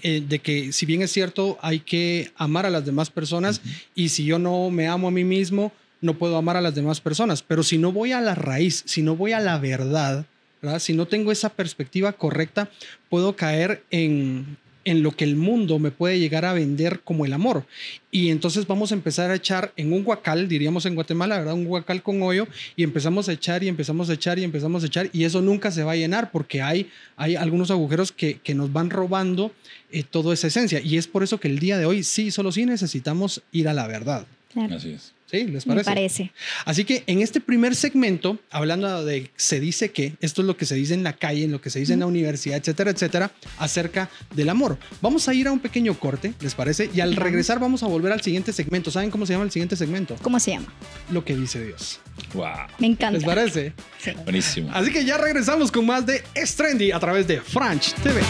eh, 0.03 0.23
de 0.27 0.39
que 0.41 0.73
si 0.73 0.87
bien 0.87 1.03
es 1.03 1.11
cierto 1.11 1.59
hay 1.63 1.81
que 1.81 2.33
amar 2.37 2.67
a 2.67 2.71
las 2.71 2.85
demás 2.85 3.11
personas 3.11 3.61
uh 3.65 3.69
-huh. 3.69 3.83
y 3.95 4.09
si 4.11 4.25
yo 4.25 4.39
no 4.39 4.71
me 4.71 4.89
amo 4.89 5.09
a 5.09 5.11
mí 5.11 5.25
mismo, 5.25 5.73
no 6.01 6.15
puedo 6.15 6.37
amar 6.37 6.57
a 6.57 6.61
las 6.61 6.75
demás 6.75 7.01
personas. 7.01 7.43
Pero 7.43 7.63
si 7.63 7.79
no 7.79 7.93
voy 7.93 8.13
a 8.13 8.21
la 8.21 8.35
raíz, 8.35 8.83
si 8.87 9.03
no 9.03 9.17
voy 9.17 9.33
a 9.33 9.41
la 9.41 9.59
verdad, 9.59 10.27
¿verdad? 10.63 10.79
si 10.79 10.93
no 10.93 11.07
tengo 11.07 11.33
esa 11.33 11.51
perspectiva 11.51 12.13
correcta, 12.13 12.69
puedo 13.09 13.37
caer 13.37 13.83
en 13.91 14.59
en 14.85 15.03
lo 15.03 15.13
que 15.13 15.25
el 15.25 15.37
mundo 15.37 15.79
me 15.79 15.91
puede 15.91 16.19
llegar 16.19 16.45
a 16.45 16.53
vender 16.53 17.01
como 17.01 17.27
el 17.27 17.33
amor. 17.33 17.67
Y 18.11 18.31
entonces 18.31 18.67
vamos 18.67 18.93
a 18.93 18.95
empezar 18.95 19.31
a 19.31 19.35
echar 19.35 19.73
en 19.77 19.93
un 19.93 20.03
guacal, 20.03 20.49
diríamos 20.49 20.87
en 20.87 20.95
Guatemala, 20.95 21.39
¿verdad? 21.39 21.55
Un 21.55 21.65
guacal 21.65 22.03
con 22.03 22.23
hoyo 22.23 22.47
y 22.77 22.83
empezamos 22.83 23.29
a 23.29 23.33
echar 23.33 23.63
y 23.63 23.69
empezamos 23.69 24.09
a 24.11 24.15
echar 24.15 24.39
y 24.39 24.45
empezamos 24.45 24.83
a 24.83 24.87
echar 24.87 25.11
y 25.13 25.25
eso 25.25 25.43
nunca 25.43 25.71
se 25.71 25.85
va 25.85 25.93
a 25.93 25.97
llenar 25.97 26.31
porque 26.31 26.63
hay, 26.63 26.89
hay 27.17 27.37
algunos 27.37 27.71
agujeros 27.71 28.11
que, 28.11 28.39
que 28.39 28.55
nos 28.55 28.73
van 28.73 28.91
robando 28.91 29.53
eh, 29.93 30.03
toda 30.03 30.33
esa 30.33 30.47
esencia. 30.47 30.81
Y 30.81 30.97
es 30.97 31.07
por 31.07 31.23
eso 31.23 31.39
que 31.39 31.49
el 31.49 31.59
día 31.59 31.79
de 31.79 31.85
hoy 31.85 32.03
sí, 32.03 32.31
solo 32.31 32.51
sí 32.51 32.65
necesitamos 32.65 33.43
ir 33.53 33.69
a 33.69 33.75
la 33.75 33.87
verdad. 33.87 34.27
Claro. 34.53 34.77
Así 34.77 34.91
es. 34.91 35.13
¿Sí? 35.31 35.45
¿Les 35.45 35.65
parece? 35.65 35.89
Me 35.91 35.95
parece. 35.95 36.33
Así 36.65 36.85
que 36.85 37.05
en 37.07 37.21
este 37.21 37.41
primer 37.41 37.77
segmento, 37.77 38.39
hablando 38.51 39.05
de 39.05 39.31
se 39.37 39.61
dice 39.61 39.93
que, 39.93 40.15
esto 40.21 40.43
es 40.43 40.47
lo 40.47 40.57
que 40.57 40.67
se 40.67 40.75
dice 40.75 40.95
en 40.95 41.05
la 41.05 41.13
calle, 41.13 41.45
en 41.45 41.53
lo 41.53 41.61
que 41.61 41.71
se 41.71 41.79
dice 41.79 41.93
en 41.93 42.01
la 42.01 42.07
universidad, 42.07 42.59
etcétera, 42.59 42.91
etcétera, 42.91 43.31
acerca 43.59 44.11
del 44.35 44.49
amor. 44.49 44.79
Vamos 45.01 45.29
a 45.29 45.35
ir 45.35 45.47
a 45.47 45.53
un 45.53 45.61
pequeño 45.61 45.99
corte, 45.99 46.35
¿les 46.41 46.55
parece? 46.55 46.91
Y 46.93 47.01
al 47.01 47.15
regresar 47.15 47.61
vamos 47.61 47.83
a 47.85 47.87
volver 47.87 48.13
al 48.13 48.23
siguiente 48.23 48.53
segmento. 48.53 48.91
¿Saben 48.91 49.11
cómo 49.11 49.25
se 49.25 49.35
llama 49.35 49.45
el 49.45 49.53
siguiente 49.53 49.77
segmento? 49.77 50.17
¿Cómo 50.23 50.41
se 50.41 50.53
llama? 50.53 50.73
Lo 51.11 51.25
que 51.25 51.37
dice 51.37 51.65
Dios. 51.65 52.01
Wow. 52.35 52.47
Me 52.79 52.89
encanta. 52.89 53.19
¿Les 53.19 53.25
parece? 53.25 53.73
Sí. 53.99 54.11
Buenísimo. 54.25 54.71
Así 54.73 54.91
que 54.91 55.05
ya 55.05 55.17
regresamos 55.17 55.71
con 55.71 55.87
más 55.87 56.07
de 56.07 56.23
Es 56.35 56.57
Trendy 56.57 56.91
a 56.91 56.99
través 56.99 57.29
de 57.29 57.41
French 57.41 57.95
TV. 58.03 58.21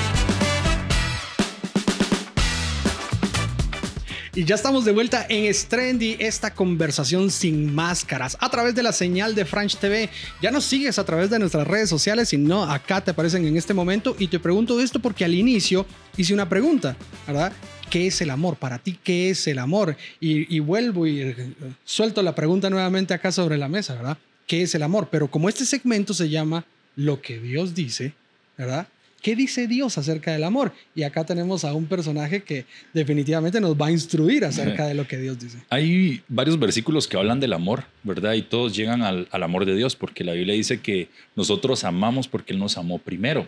Y 4.40 4.44
ya 4.46 4.54
estamos 4.54 4.86
de 4.86 4.92
vuelta 4.92 5.26
en 5.28 5.52
Strendy, 5.52 6.16
esta 6.18 6.54
conversación 6.54 7.30
sin 7.30 7.74
máscaras, 7.74 8.38
a 8.40 8.48
través 8.48 8.74
de 8.74 8.82
la 8.82 8.90
señal 8.90 9.34
de 9.34 9.44
French 9.44 9.76
TV. 9.76 10.08
Ya 10.40 10.50
nos 10.50 10.64
sigues 10.64 10.98
a 10.98 11.04
través 11.04 11.28
de 11.28 11.38
nuestras 11.38 11.66
redes 11.66 11.90
sociales, 11.90 12.30
si 12.30 12.38
no, 12.38 12.62
acá 12.62 13.02
te 13.02 13.10
aparecen 13.10 13.46
en 13.46 13.58
este 13.58 13.74
momento. 13.74 14.16
Y 14.18 14.28
te 14.28 14.38
pregunto 14.38 14.80
esto 14.80 14.98
porque 14.98 15.26
al 15.26 15.34
inicio 15.34 15.84
hice 16.16 16.32
una 16.32 16.48
pregunta, 16.48 16.96
¿verdad? 17.26 17.52
¿Qué 17.90 18.06
es 18.06 18.18
el 18.22 18.30
amor? 18.30 18.56
Para 18.56 18.78
ti, 18.78 18.98
¿qué 19.04 19.28
es 19.28 19.46
el 19.46 19.58
amor? 19.58 19.94
Y, 20.20 20.56
y 20.56 20.60
vuelvo 20.60 21.06
y 21.06 21.20
eh, 21.20 21.52
suelto 21.84 22.22
la 22.22 22.34
pregunta 22.34 22.70
nuevamente 22.70 23.12
acá 23.12 23.32
sobre 23.32 23.58
la 23.58 23.68
mesa, 23.68 23.94
¿verdad? 23.94 24.16
¿Qué 24.46 24.62
es 24.62 24.74
el 24.74 24.82
amor? 24.82 25.08
Pero 25.10 25.30
como 25.30 25.50
este 25.50 25.66
segmento 25.66 26.14
se 26.14 26.30
llama 26.30 26.64
Lo 26.96 27.20
que 27.20 27.38
Dios 27.38 27.74
dice, 27.74 28.14
¿verdad? 28.56 28.88
¿Qué 29.22 29.36
dice 29.36 29.66
Dios 29.66 29.98
acerca 29.98 30.32
del 30.32 30.44
amor? 30.44 30.72
Y 30.94 31.02
acá 31.02 31.24
tenemos 31.24 31.64
a 31.64 31.74
un 31.74 31.86
personaje 31.86 32.42
que 32.42 32.64
definitivamente 32.94 33.60
nos 33.60 33.74
va 33.74 33.86
a 33.86 33.90
instruir 33.90 34.44
acerca 34.44 34.86
de 34.86 34.94
lo 34.94 35.06
que 35.06 35.18
Dios 35.18 35.38
dice. 35.38 35.58
Hay 35.68 36.22
varios 36.28 36.58
versículos 36.58 37.06
que 37.06 37.16
hablan 37.16 37.38
del 37.38 37.52
amor, 37.52 37.84
¿verdad? 38.02 38.32
Y 38.32 38.42
todos 38.42 38.74
llegan 38.74 39.02
al, 39.02 39.28
al, 39.30 39.42
amor 39.42 39.66
de 39.66 39.76
Dios, 39.76 39.94
porque 39.94 40.24
la 40.24 40.32
Biblia 40.32 40.54
dice 40.54 40.80
que 40.80 41.08
nosotros 41.36 41.84
amamos 41.84 42.28
porque 42.28 42.52
Él 42.52 42.58
nos 42.58 42.78
amó 42.78 42.98
primero. 42.98 43.46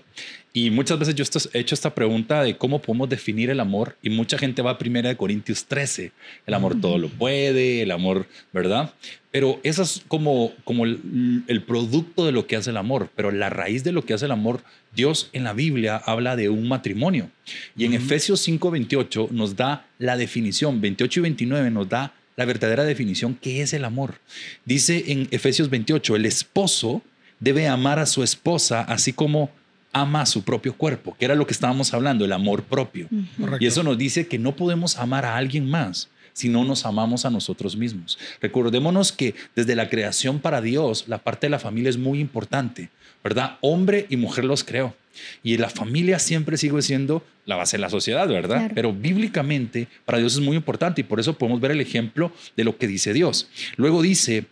Y 0.53 0.71
muchas 0.71 0.99
veces 0.99 1.15
yo 1.15 1.25
he 1.53 1.59
hecho 1.59 1.75
esta 1.75 1.95
pregunta 1.95 2.43
de 2.43 2.57
cómo 2.59 2.83
podemos 2.83 3.09
definir 3.09 3.49
el 3.49 3.61
amor, 3.61 3.97
y 4.03 4.11
mucha 4.11 4.37
gente 4.37 4.61
va 4.61 4.73
a 4.73 4.79
1 4.79 5.17
Corintios 5.17 5.65
13, 5.65 6.13
el 6.47 6.55
amor 6.55 6.79
todo 6.79 6.99
lo 6.99 7.09
puede, 7.09 7.83
el 7.83 7.91
amor, 7.91 8.27
¿verdad? 8.53 8.93
Pero 9.33 9.59
eso 9.63 9.83
es 9.83 10.03
como, 10.09 10.53
como 10.65 10.85
el, 10.85 11.43
el, 11.49 11.63
producto 11.63 12.27
de 12.27 12.33
lo 12.33 12.47
que 12.47 12.55
hace 12.55 12.69
el 12.69 12.77
amor, 12.77 13.09
pero 13.17 13.31
la 13.31 13.49
raíz 13.49 13.83
de 13.83 13.91
lo 13.91 14.05
que 14.05 14.13
hace 14.13 14.27
el 14.27 14.31
amor, 14.31 14.63
Dios 14.95 15.31
en 15.33 15.43
la 15.43 15.55
Biblia 15.55 15.97
habla 15.97 16.37
de 16.37 16.51
un 16.51 16.69
matrimonio. 16.69 17.31
Y 17.75 17.87
en 17.87 17.93
uh 17.93 17.95
-huh. 17.95 18.05
Efesios 18.05 18.47
5:28 18.47 19.31
nos 19.31 19.57
da 19.57 19.87
la 19.99 20.19
definición, 20.19 20.83
28 20.83 21.21
y 21.21 21.23
29 21.23 21.71
nos 21.71 21.89
da 21.89 22.13
la 22.37 22.45
verdadera 22.45 22.85
definición, 22.85 23.35
¿qué 23.41 23.63
es 23.63 23.73
el 23.73 23.85
amor? 23.85 24.21
Dice 24.67 25.05
en 25.09 25.29
Efesios 25.31 25.71
28, 25.71 26.17
el 26.17 26.27
esposo 26.27 27.03
debe 27.41 27.69
amar 27.69 27.99
a 27.99 28.07
su 28.07 28.23
esposa 28.23 28.83
así 28.83 29.15
como 29.15 29.51
ama 29.95 30.23
a 30.23 30.27
su 30.27 30.43
propio 30.43 30.75
cuerpo, 30.75 31.17
que 31.19 31.25
era 31.25 31.35
lo 31.35 31.47
que 31.47 31.53
estábamos 31.53 31.93
hablando, 31.95 32.25
el 32.25 32.33
amor 32.33 32.65
propio. 32.65 33.09
Uh 33.11 33.17
-huh. 33.17 33.57
Y 33.61 33.67
eso 33.67 33.83
nos 33.83 33.97
dice 33.97 34.27
que 34.27 34.39
no 34.39 34.57
podemos 34.57 34.99
amar 34.99 35.25
a 35.25 35.37
alguien 35.37 35.69
más 35.69 36.11
si 36.33 36.49
no 36.49 36.65
nos 36.65 36.87
amamos 36.87 37.25
a 37.25 37.31
nosotros 37.31 37.77
mismos. 37.77 38.19
Recordémonos 38.41 39.13
que 39.13 39.35
desde 39.55 39.77
la 39.77 39.89
creación 39.89 40.41
para 40.41 40.61
Dios, 40.61 41.05
la 41.09 41.19
parte 41.19 41.47
de 41.47 41.51
la 41.51 41.59
familia 41.59 41.91
es 41.91 41.99
muy 41.99 42.21
importante, 42.21 42.91
¿verdad? 43.23 43.59
Hombre 43.61 44.07
y 44.09 44.17
mujer 44.17 44.45
los 44.45 44.65
creó. 44.65 44.95
Y 45.43 45.59
la 45.59 45.69
familia 45.69 46.19
siempre 46.19 46.57
sigue 46.57 46.81
siendo 46.83 47.25
la 47.45 47.57
base 47.57 47.77
de 47.77 47.83
la 47.83 47.91
sociedad, 47.91 48.27
¿verdad? 48.29 48.59
Claro. 48.59 48.75
Pero 48.75 48.93
bíblicamente 48.93 49.89
para 50.05 50.19
Dios 50.19 50.35
es 50.35 50.41
muy 50.41 50.57
importante 50.57 51.01
y 51.01 51.05
por 51.05 51.21
eso 51.21 51.37
podemos 51.37 51.61
ver 51.61 51.73
el 51.73 51.81
ejemplo 51.81 52.33
de 52.57 52.65
lo 52.65 52.79
que 52.79 52.87
dice 52.87 53.13
Dios. 53.13 53.49
Luego 53.77 54.01
dice, 54.01 54.47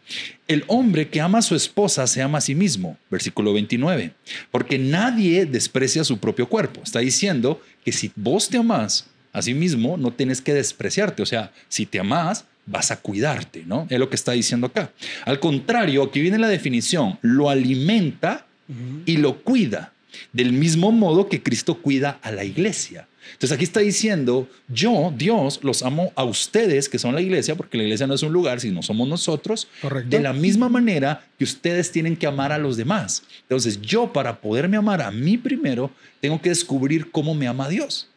el 0.48 0.64
hombre 0.66 1.08
que 1.08 1.20
ama 1.20 1.38
a 1.38 1.42
su 1.42 1.54
esposa 1.54 2.06
se 2.06 2.22
ama 2.22 2.38
a 2.38 2.42
sí 2.42 2.54
mismo, 2.54 2.98
versículo 3.10 3.52
29, 3.52 4.12
porque 4.50 4.78
nadie 4.78 5.46
desprecia 5.46 6.04
su 6.04 6.18
propio 6.18 6.48
cuerpo. 6.48 6.82
Está 6.82 6.98
diciendo 6.98 7.60
que 7.84 7.92
si 7.92 8.10
vos 8.16 8.48
te 8.48 8.58
amás 8.58 9.09
a 9.32 9.42
sí 9.42 9.54
mismo, 9.54 9.96
no 9.96 10.12
tienes 10.12 10.40
que 10.40 10.54
despreciarte. 10.54 11.22
O 11.22 11.26
sea, 11.26 11.52
si 11.68 11.86
te 11.86 12.00
amás, 12.00 12.44
vas 12.66 12.90
a 12.90 13.00
cuidarte, 13.00 13.64
¿no? 13.66 13.86
Es 13.90 13.98
lo 13.98 14.08
que 14.08 14.16
está 14.16 14.32
diciendo 14.32 14.68
acá. 14.68 14.92
Al 15.24 15.40
contrario, 15.40 16.02
aquí 16.02 16.20
viene 16.20 16.38
la 16.38 16.48
definición, 16.48 17.18
lo 17.22 17.50
alimenta 17.50 18.46
y 19.04 19.16
lo 19.16 19.42
cuida, 19.42 19.92
del 20.32 20.52
mismo 20.52 20.92
modo 20.92 21.28
que 21.28 21.42
Cristo 21.42 21.78
cuida 21.82 22.18
a 22.22 22.30
la 22.30 22.44
iglesia. 22.44 23.08
Entonces 23.32 23.54
aquí 23.54 23.64
está 23.64 23.80
diciendo, 23.80 24.48
yo, 24.68 25.12
Dios, 25.16 25.60
los 25.62 25.82
amo 25.82 26.12
a 26.16 26.24
ustedes, 26.24 26.88
que 26.88 26.98
son 26.98 27.14
la 27.14 27.20
iglesia, 27.20 27.54
porque 27.54 27.78
la 27.78 27.84
iglesia 27.84 28.06
no 28.06 28.14
es 28.14 28.22
un 28.22 28.32
lugar, 28.32 28.60
sino 28.60 28.82
somos 28.82 29.08
nosotros, 29.08 29.68
Correcto. 29.80 30.10
de 30.10 30.22
la 30.22 30.32
misma 30.32 30.68
manera 30.68 31.24
que 31.38 31.44
ustedes 31.44 31.92
tienen 31.92 32.16
que 32.16 32.26
amar 32.26 32.52
a 32.52 32.58
los 32.58 32.76
demás. 32.76 33.22
Entonces 33.42 33.80
yo, 33.80 34.12
para 34.12 34.40
poderme 34.40 34.76
amar 34.76 35.02
a 35.02 35.10
mí 35.10 35.36
primero, 35.38 35.90
tengo 36.20 36.40
que 36.40 36.48
descubrir 36.48 37.10
cómo 37.10 37.34
me 37.34 37.46
ama 37.46 37.68
Dios. 37.68 38.09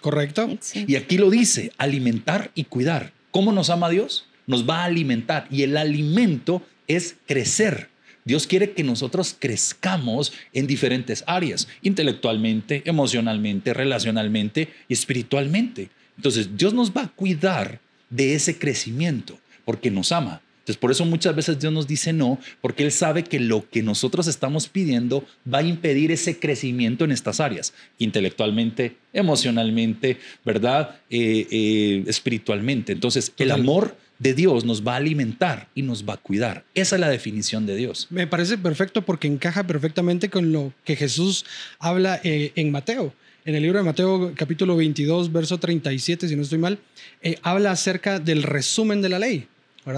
¿Correcto? 0.00 0.48
Y 0.74 0.96
aquí 0.96 1.18
lo 1.18 1.30
dice, 1.30 1.72
alimentar 1.78 2.50
y 2.54 2.64
cuidar. 2.64 3.12
¿Cómo 3.30 3.52
nos 3.52 3.70
ama 3.70 3.90
Dios? 3.90 4.26
Nos 4.46 4.68
va 4.68 4.80
a 4.80 4.84
alimentar 4.84 5.46
y 5.50 5.62
el 5.62 5.76
alimento 5.76 6.62
es 6.86 7.16
crecer. 7.26 7.88
Dios 8.24 8.46
quiere 8.46 8.72
que 8.72 8.82
nosotros 8.82 9.36
crezcamos 9.38 10.32
en 10.52 10.66
diferentes 10.66 11.22
áreas, 11.26 11.68
intelectualmente, 11.82 12.82
emocionalmente, 12.84 13.72
relacionalmente 13.72 14.68
y 14.88 14.94
espiritualmente. 14.94 15.90
Entonces 16.16 16.56
Dios 16.56 16.74
nos 16.74 16.90
va 16.90 17.02
a 17.02 17.08
cuidar 17.08 17.80
de 18.10 18.34
ese 18.34 18.58
crecimiento 18.58 19.38
porque 19.64 19.90
nos 19.90 20.12
ama. 20.12 20.40
Entonces 20.66 20.80
por 20.80 20.90
eso 20.90 21.04
muchas 21.04 21.36
veces 21.36 21.60
Dios 21.60 21.72
nos 21.72 21.86
dice 21.86 22.12
no, 22.12 22.40
porque 22.60 22.82
Él 22.82 22.90
sabe 22.90 23.22
que 23.22 23.38
lo 23.38 23.70
que 23.70 23.84
nosotros 23.84 24.26
estamos 24.26 24.66
pidiendo 24.66 25.24
va 25.52 25.58
a 25.58 25.62
impedir 25.62 26.10
ese 26.10 26.40
crecimiento 26.40 27.04
en 27.04 27.12
estas 27.12 27.38
áreas, 27.38 27.72
intelectualmente, 27.98 28.96
emocionalmente, 29.12 30.18
¿verdad? 30.44 30.96
Eh, 31.08 31.46
eh, 31.52 32.04
espiritualmente. 32.08 32.90
Entonces 32.90 33.32
el 33.38 33.52
amor 33.52 33.96
de 34.18 34.34
Dios 34.34 34.64
nos 34.64 34.84
va 34.84 34.94
a 34.94 34.96
alimentar 34.96 35.68
y 35.72 35.82
nos 35.82 36.04
va 36.04 36.14
a 36.14 36.16
cuidar. 36.16 36.64
Esa 36.74 36.96
es 36.96 37.00
la 37.00 37.10
definición 37.10 37.64
de 37.64 37.76
Dios. 37.76 38.08
Me 38.10 38.26
parece 38.26 38.58
perfecto 38.58 39.02
porque 39.02 39.28
encaja 39.28 39.64
perfectamente 39.68 40.30
con 40.30 40.50
lo 40.50 40.72
que 40.82 40.96
Jesús 40.96 41.44
habla 41.78 42.20
eh, 42.24 42.50
en 42.56 42.72
Mateo. 42.72 43.14
En 43.44 43.54
el 43.54 43.62
libro 43.62 43.78
de 43.78 43.84
Mateo 43.84 44.32
capítulo 44.34 44.74
22, 44.74 45.32
verso 45.32 45.58
37, 45.58 46.26
si 46.26 46.34
no 46.34 46.42
estoy 46.42 46.58
mal, 46.58 46.80
eh, 47.22 47.38
habla 47.42 47.70
acerca 47.70 48.18
del 48.18 48.42
resumen 48.42 49.00
de 49.00 49.08
la 49.08 49.20
ley. 49.20 49.46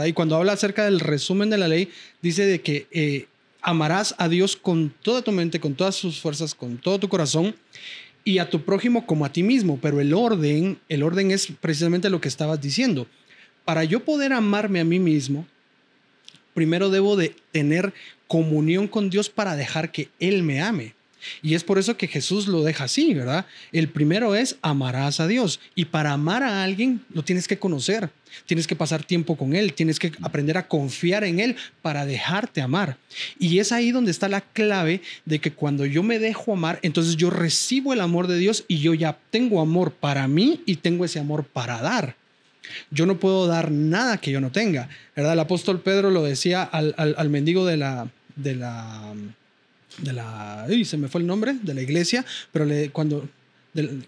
Y 0.06 0.12
cuando 0.12 0.36
habla 0.36 0.52
acerca 0.52 0.84
del 0.84 1.00
resumen 1.00 1.48
de 1.48 1.56
la 1.56 1.66
ley, 1.66 1.90
dice 2.20 2.44
de 2.44 2.60
que 2.60 2.86
eh, 2.90 3.26
amarás 3.62 4.14
a 4.18 4.28
Dios 4.28 4.54
con 4.54 4.90
toda 5.02 5.22
tu 5.22 5.32
mente, 5.32 5.60
con 5.60 5.74
todas 5.74 5.94
sus 5.94 6.20
fuerzas, 6.20 6.54
con 6.54 6.76
todo 6.76 6.98
tu 6.98 7.08
corazón 7.08 7.54
y 8.22 8.36
a 8.38 8.50
tu 8.50 8.62
prójimo 8.64 9.06
como 9.06 9.24
a 9.24 9.32
ti 9.32 9.42
mismo. 9.42 9.78
Pero 9.80 10.00
el 10.00 10.12
orden, 10.12 10.78
el 10.90 11.02
orden 11.02 11.30
es 11.30 11.48
precisamente 11.60 12.10
lo 12.10 12.20
que 12.20 12.28
estabas 12.28 12.60
diciendo. 12.60 13.06
Para 13.64 13.82
yo 13.84 14.04
poder 14.04 14.34
amarme 14.34 14.80
a 14.80 14.84
mí 14.84 14.98
mismo, 14.98 15.46
primero 16.52 16.90
debo 16.90 17.16
de 17.16 17.34
tener 17.52 17.94
comunión 18.26 18.88
con 18.88 19.08
Dios 19.08 19.30
para 19.30 19.56
dejar 19.56 19.90
que 19.90 20.10
Él 20.20 20.42
me 20.42 20.60
ame. 20.60 20.97
Y 21.42 21.54
es 21.54 21.64
por 21.64 21.78
eso 21.78 21.96
que 21.96 22.06
Jesús 22.06 22.46
lo 22.46 22.62
deja 22.62 22.84
así, 22.84 23.14
¿verdad? 23.14 23.46
El 23.72 23.88
primero 23.88 24.34
es 24.34 24.56
amarás 24.62 25.20
a 25.20 25.26
Dios. 25.26 25.60
Y 25.74 25.86
para 25.86 26.12
amar 26.12 26.42
a 26.42 26.62
alguien 26.62 27.00
lo 27.12 27.22
tienes 27.24 27.48
que 27.48 27.58
conocer, 27.58 28.10
tienes 28.46 28.66
que 28.66 28.76
pasar 28.76 29.02
tiempo 29.04 29.36
con 29.36 29.54
Él, 29.56 29.72
tienes 29.74 29.98
que 29.98 30.12
aprender 30.22 30.56
a 30.58 30.68
confiar 30.68 31.24
en 31.24 31.40
Él 31.40 31.56
para 31.82 32.06
dejarte 32.06 32.60
amar. 32.60 32.96
Y 33.38 33.58
es 33.58 33.72
ahí 33.72 33.90
donde 33.90 34.10
está 34.10 34.28
la 34.28 34.40
clave 34.42 35.00
de 35.24 35.38
que 35.40 35.52
cuando 35.52 35.84
yo 35.86 36.02
me 36.02 36.18
dejo 36.18 36.52
amar, 36.52 36.78
entonces 36.82 37.16
yo 37.16 37.30
recibo 37.30 37.92
el 37.92 38.00
amor 38.00 38.26
de 38.26 38.38
Dios 38.38 38.64
y 38.68 38.78
yo 38.78 38.94
ya 38.94 39.18
tengo 39.30 39.60
amor 39.60 39.92
para 39.92 40.28
mí 40.28 40.62
y 40.66 40.76
tengo 40.76 41.04
ese 41.04 41.18
amor 41.18 41.44
para 41.44 41.80
dar. 41.80 42.16
Yo 42.90 43.06
no 43.06 43.18
puedo 43.18 43.46
dar 43.46 43.70
nada 43.70 44.18
que 44.18 44.30
yo 44.30 44.40
no 44.42 44.52
tenga, 44.52 44.88
¿verdad? 45.16 45.32
El 45.32 45.40
apóstol 45.40 45.80
Pedro 45.80 46.10
lo 46.10 46.22
decía 46.22 46.62
al, 46.62 46.94
al- 46.98 47.14
al 47.16 47.30
mendigo 47.30 47.64
de 47.64 47.78
la, 47.78 48.08
de 48.36 48.54
la, 48.56 49.14
de 50.02 50.12
la, 50.12 50.66
uy, 50.68 50.84
se 50.84 50.96
me 50.96 51.08
fue 51.08 51.20
el 51.20 51.26
nombre, 51.26 51.54
de 51.62 51.74
la 51.74 51.82
iglesia, 51.82 52.24
pero 52.52 52.64
le, 52.64 52.90
cuando, 52.90 53.28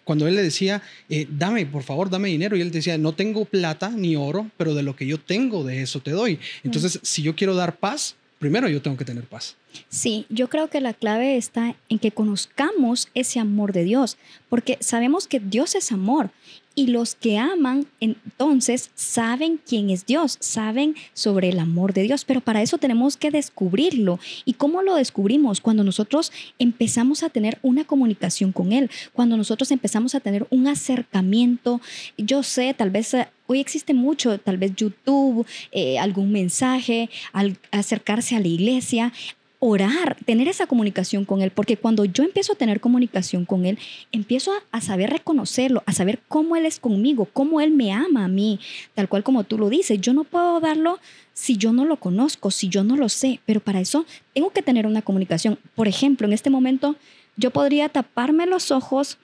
cuando 0.05 0.27
él 0.27 0.35
le 0.35 0.43
decía, 0.43 0.83
eh, 1.09 1.27
dame, 1.31 1.67
por 1.67 1.83
favor, 1.83 2.11
dame 2.11 2.29
dinero, 2.29 2.57
y 2.57 2.61
él 2.61 2.71
decía, 2.71 2.99
no 2.99 3.13
tengo 3.13 3.45
plata 3.45 3.91
ni 3.91 4.17
oro, 4.17 4.51
pero 4.57 4.75
de 4.75 4.83
lo 4.83 4.97
que 4.97 5.07
yo 5.07 5.19
tengo, 5.19 5.65
de 5.65 5.83
eso 5.83 6.01
te 6.01 6.11
doy. 6.11 6.39
Entonces, 6.65 6.99
si 7.03 7.23
yo 7.23 7.35
quiero 7.35 7.55
dar 7.55 7.77
paz, 7.77 8.17
primero 8.39 8.69
yo 8.69 8.83
tengo 8.83 8.97
que 8.97 9.05
tener 9.05 9.25
paz. 9.25 9.57
Sí, 9.89 10.27
yo 10.29 10.49
creo 10.49 10.69
que 10.69 10.81
la 10.81 10.95
clave 10.95 11.37
está 11.37 11.77
en 11.89 11.99
que 11.99 12.11
conozcamos 12.11 13.09
ese 13.15 13.39
amor 13.39 13.73
de 13.73 13.85
Dios, 13.85 14.17
porque 14.49 14.79
sabemos 14.81 15.29
que 15.29 15.41
Dios 15.41 15.75
es 15.75 15.93
amor 15.93 16.31
y 16.81 16.87
los 16.87 17.15
que 17.15 17.37
aman 17.37 17.85
entonces 18.01 18.91
saben 18.95 19.61
quién 19.69 19.91
es 19.91 20.07
Dios, 20.07 20.39
saben 20.41 20.97
sobre 21.13 21.51
el 21.51 21.59
amor 21.59 21.93
de 21.93 22.05
Dios, 22.05 22.25
pero 22.25 22.41
para 22.41 22.63
eso 22.63 22.79
tenemos 22.79 23.19
que 23.19 23.31
descubrirlo. 23.31 24.19
¿Y 24.47 24.55
cómo 24.55 24.81
lo 24.81 24.95
descubrimos? 24.95 25.61
Cuando 25.61 25.85
nosotros 25.85 26.33
empezamos 26.59 27.23
a 27.23 27.29
tener 27.29 27.59
una 27.61 27.85
comunicación 27.85 28.51
con 28.51 28.73
Él, 28.73 28.91
cuando 29.13 29.37
nosotros 29.37 29.71
empezamos 29.73 30.15
a 30.15 30.21
tener 30.21 30.47
un 30.49 30.69
acercamiento, 30.69 31.83
yo 32.17 32.43
sé, 32.43 32.73
tal 32.73 32.89
vez... 32.89 33.13
eh, 33.13 33.29
Hoy 33.47 33.59
existe 33.59 33.95
mucho, 33.95 34.39
tal 34.39 34.59
vez 34.59 34.77
YouTube, 34.77 35.45
eh, 35.73 35.99
algún 35.99 36.31
mensaje, 36.31 37.11
al 37.33 37.59
acercarse 37.73 38.37
a 38.37 38.39
la 38.39 38.47
iglesia, 38.47 39.13
orar, 39.61 40.17
tener 40.25 40.49
esa 40.49 40.67
comunicación 40.67 41.27
con 41.27 41.43
Él, 41.43 41.51
porque 41.51 41.77
cuando 41.77 42.07
yo 42.07 42.25
empiezo 42.25 42.55
a 42.55 42.57
tener 42.57 42.81
comunicación 42.81 43.45
con 43.45 43.67
Él, 43.67 43.79
empiezo 44.11 44.53
a, 44.73 44.81
saber 44.81 45.11
reconocerlo, 45.11 45.83
a 45.85 45.93
saber 45.93 46.19
cómo 46.29 46.57
Él 46.57 46.65
es 46.65 46.81
conmigo, 46.81 47.29
cómo 47.31 47.61
Él 47.61 47.71
me 47.71 47.93
ama 47.93 48.25
a 48.25 48.29
mí, 48.29 48.59
tal 48.95 49.09
cual 49.09 49.23
como 49.23 49.45
tú 49.45 49.59
lo 49.59 49.69
dices. 49.69 50.01
Yo 50.01 50.15
no 50.15 50.25
puedo 50.25 50.61
darlo 50.61 50.99
si 51.35 51.59
yo 51.59 51.75
no 51.75 51.85
lo 51.85 51.97
conozco, 51.97 52.51
si 52.51 52.71
yo 52.71 52.85
no 52.85 52.97
lo 52.97 53.11
sé, 53.11 53.41
pero 53.45 53.61
para 53.61 53.81
eso 53.81 54.07
tengo 54.35 54.51
que 54.51 54.63
tener 54.63 54.87
una 54.87 55.03
comunicación. 55.03 55.59
Por 55.75 55.89
ejemplo, 55.89 56.27
en 56.27 56.33
este 56.33 56.49
momento 56.49 56.97
yo 57.37 57.51
podría 57.51 57.91
taparme 57.91 58.47
los 58.47 58.71
ojos 58.71 59.19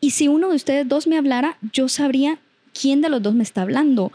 y 0.00 0.10
si 0.10 0.26
uno 0.26 0.48
de 0.48 0.56
ustedes 0.56 0.88
dos 0.88 1.06
me 1.06 1.18
hablara, 1.18 1.58
yo 1.70 1.88
sabría 1.88 2.38
quién 2.72 3.02
de 3.02 3.10
los 3.10 3.22
dos 3.22 3.34
me 3.34 3.42
está 3.42 3.62
hablando, 3.62 4.10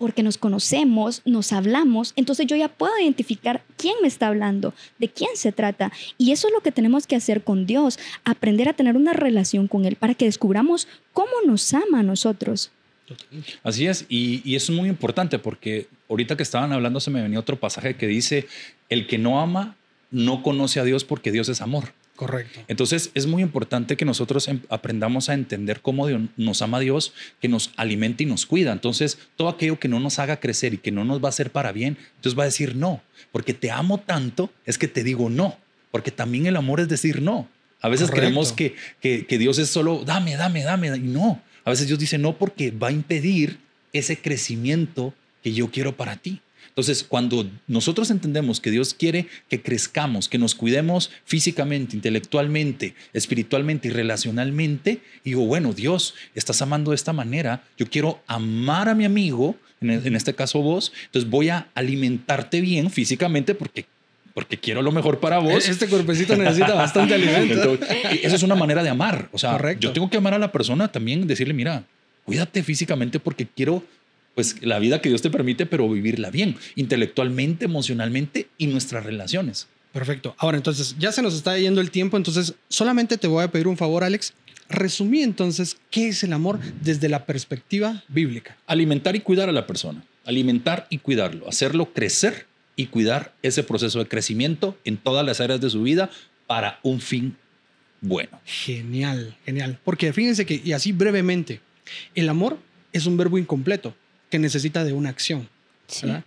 porque 0.00 0.22
nos 0.22 0.38
conocemos, 0.38 1.20
nos 1.26 1.52
hablamos, 1.52 2.14
entonces 2.16 2.46
yo 2.46 2.56
ya 2.56 2.68
puedo 2.68 2.98
identificar 2.98 3.62
quién 3.76 3.96
me 4.00 4.08
está 4.08 4.28
hablando, 4.28 4.72
de 4.98 5.10
quién 5.10 5.28
se 5.34 5.52
trata. 5.52 5.92
Y 6.16 6.32
eso 6.32 6.48
es 6.48 6.54
lo 6.54 6.62
que 6.62 6.72
tenemos 6.72 7.06
que 7.06 7.16
hacer 7.16 7.44
con 7.44 7.66
Dios, 7.66 7.98
aprender 8.24 8.70
a 8.70 8.72
tener 8.72 8.96
una 8.96 9.12
relación 9.12 9.68
con 9.68 9.84
Él 9.84 9.96
para 9.96 10.14
que 10.14 10.24
descubramos 10.24 10.88
cómo 11.12 11.32
nos 11.46 11.74
ama 11.74 12.00
a 12.00 12.02
nosotros. 12.02 12.70
Así 13.62 13.86
es, 13.86 14.06
y, 14.08 14.54
eso 14.54 14.72
es 14.72 14.78
muy 14.78 14.88
importante 14.88 15.38
porque 15.38 15.86
ahorita 16.08 16.34
que 16.34 16.44
estaban 16.44 16.72
hablando 16.72 16.98
se 17.00 17.10
me 17.10 17.20
venía 17.20 17.38
otro 17.38 17.60
pasaje 17.60 17.96
que 17.96 18.06
dice, 18.06 18.48
el 18.88 19.06
que 19.06 19.18
no 19.18 19.38
ama 19.38 19.76
no 20.10 20.42
conoce 20.42 20.80
a 20.80 20.84
Dios 20.84 21.04
porque 21.04 21.30
Dios 21.30 21.50
es 21.50 21.60
amor. 21.60 21.92
Correcto. 22.20 22.60
Entonces 22.68 23.10
es 23.14 23.26
muy 23.26 23.42
importante 23.42 23.96
que 23.96 24.04
nosotros 24.04 24.46
em- 24.46 24.60
aprendamos 24.68 25.30
a 25.30 25.34
entender 25.34 25.80
cómo 25.80 26.06
Dios- 26.06 26.20
nos 26.36 26.60
ama 26.60 26.78
Dios, 26.78 27.14
que 27.40 27.48
nos 27.48 27.72
alimenta 27.76 28.22
y 28.22 28.26
nos 28.26 28.44
cuida. 28.44 28.72
Entonces 28.72 29.16
todo 29.36 29.48
aquello 29.48 29.78
que 29.80 29.88
no 29.88 30.00
nos 30.00 30.18
haga 30.18 30.38
crecer 30.38 30.74
y 30.74 30.78
que 30.78 30.92
no 30.92 31.04
nos 31.06 31.22
va 31.22 31.28
a 31.28 31.30
hacer 31.30 31.50
para 31.50 31.72
bien, 31.72 31.96
Dios 32.22 32.38
va 32.38 32.42
a 32.42 32.46
decir 32.46 32.76
no, 32.76 33.00
porque 33.32 33.54
te 33.54 33.70
amo 33.70 33.98
tanto, 34.00 34.50
es 34.66 34.76
que 34.76 34.86
te 34.86 35.02
digo 35.02 35.30
no, 35.30 35.56
porque 35.90 36.10
también 36.10 36.44
el 36.44 36.56
amor 36.56 36.80
es 36.80 36.88
decir 36.88 37.22
no. 37.22 37.48
A 37.80 37.88
veces 37.88 38.08
Correcto. 38.10 38.26
creemos 38.26 38.52
que, 38.52 38.74
que, 39.00 39.24
que 39.24 39.38
Dios 39.38 39.58
es 39.58 39.70
solo 39.70 40.04
dame, 40.04 40.36
dame, 40.36 40.62
dame, 40.62 40.88
y 40.88 41.00
no. 41.00 41.40
A 41.64 41.70
veces 41.70 41.86
Dios 41.86 41.98
dice 41.98 42.18
no 42.18 42.36
porque 42.36 42.70
va 42.70 42.88
a 42.88 42.92
impedir 42.92 43.56
ese 43.94 44.18
crecimiento 44.18 45.14
que 45.42 45.54
yo 45.54 45.70
quiero 45.70 45.96
para 45.96 46.16
ti. 46.16 46.42
Entonces, 46.68 47.04
cuando 47.04 47.48
nosotros 47.66 48.10
entendemos 48.10 48.60
que 48.60 48.70
Dios 48.70 48.94
quiere 48.94 49.26
que 49.48 49.60
crezcamos, 49.60 50.28
que 50.28 50.38
nos 50.38 50.54
cuidemos 50.54 51.10
físicamente, 51.24 51.96
intelectualmente, 51.96 52.94
espiritualmente 53.12 53.88
y 53.88 53.90
relacionalmente, 53.90 55.00
y 55.24 55.30
digo, 55.30 55.46
bueno, 55.46 55.72
Dios, 55.72 56.14
estás 56.34 56.62
amando 56.62 56.92
de 56.92 56.96
esta 56.96 57.12
manera, 57.12 57.64
yo 57.76 57.86
quiero 57.86 58.22
amar 58.26 58.88
a 58.88 58.94
mi 58.94 59.04
amigo, 59.04 59.56
en, 59.80 59.90
en 59.90 60.16
este 60.16 60.34
caso 60.34 60.62
vos, 60.62 60.92
entonces 61.06 61.30
voy 61.30 61.48
a 61.48 61.68
alimentarte 61.74 62.60
bien 62.60 62.90
físicamente 62.90 63.54
porque, 63.54 63.86
porque 64.34 64.58
quiero 64.58 64.82
lo 64.82 64.92
mejor 64.92 65.20
para 65.20 65.38
vos. 65.38 65.68
Este 65.68 65.88
cuerpecito 65.88 66.36
necesita 66.36 66.74
bastante 66.74 67.14
alimento. 67.16 67.54
Entonces, 67.54 67.98
eso 68.22 68.36
es 68.36 68.42
una 68.42 68.54
manera 68.54 68.82
de 68.82 68.90
amar. 68.90 69.28
O 69.32 69.38
sea, 69.38 69.52
Correcto. 69.52 69.88
yo 69.88 69.92
tengo 69.92 70.10
que 70.10 70.16
amar 70.16 70.34
a 70.34 70.38
la 70.38 70.52
persona 70.52 70.88
también, 70.88 71.26
decirle, 71.26 71.54
mira, 71.54 71.84
cuídate 72.24 72.62
físicamente 72.62 73.18
porque 73.18 73.46
quiero, 73.46 73.82
pues 74.40 74.56
la 74.62 74.78
vida 74.78 75.02
que 75.02 75.10
Dios 75.10 75.20
te 75.20 75.28
permite, 75.28 75.66
pero 75.66 75.86
vivirla 75.86 76.30
bien, 76.30 76.56
intelectualmente, 76.74 77.66
emocionalmente 77.66 78.48
y 78.56 78.68
nuestras 78.68 79.04
relaciones. 79.04 79.66
Perfecto. 79.92 80.34
Ahora, 80.38 80.56
entonces, 80.56 80.96
ya 80.98 81.12
se 81.12 81.20
nos 81.20 81.34
está 81.34 81.58
yendo 81.58 81.82
el 81.82 81.90
tiempo, 81.90 82.16
entonces 82.16 82.54
solamente 82.70 83.18
te 83.18 83.26
voy 83.26 83.44
a 83.44 83.50
pedir 83.50 83.68
un 83.68 83.76
favor, 83.76 84.02
Alex. 84.02 84.32
Resumí 84.70 85.22
entonces 85.22 85.76
qué 85.90 86.08
es 86.08 86.24
el 86.24 86.32
amor 86.32 86.58
desde 86.80 87.10
la 87.10 87.26
perspectiva 87.26 88.02
bíblica. 88.08 88.56
Alimentar 88.66 89.14
y 89.14 89.20
cuidar 89.20 89.50
a 89.50 89.52
la 89.52 89.66
persona. 89.66 90.02
Alimentar 90.24 90.86
y 90.88 90.96
cuidarlo. 90.96 91.46
Hacerlo 91.46 91.92
crecer 91.92 92.46
y 92.76 92.86
cuidar 92.86 93.34
ese 93.42 93.62
proceso 93.62 93.98
de 93.98 94.08
crecimiento 94.08 94.78
en 94.86 94.96
todas 94.96 95.26
las 95.26 95.42
áreas 95.42 95.60
de 95.60 95.68
su 95.68 95.82
vida 95.82 96.08
para 96.46 96.80
un 96.82 97.02
fin 97.02 97.36
bueno. 98.00 98.40
Genial, 98.46 99.36
genial. 99.44 99.78
Porque 99.84 100.14
fíjense 100.14 100.46
que, 100.46 100.62
y 100.64 100.72
así 100.72 100.92
brevemente, 100.92 101.60
el 102.14 102.30
amor 102.30 102.56
es 102.94 103.04
un 103.04 103.18
verbo 103.18 103.36
incompleto 103.36 103.94
que 104.30 104.38
necesita 104.38 104.84
de 104.84 104.92
una 104.92 105.10
acción. 105.10 105.48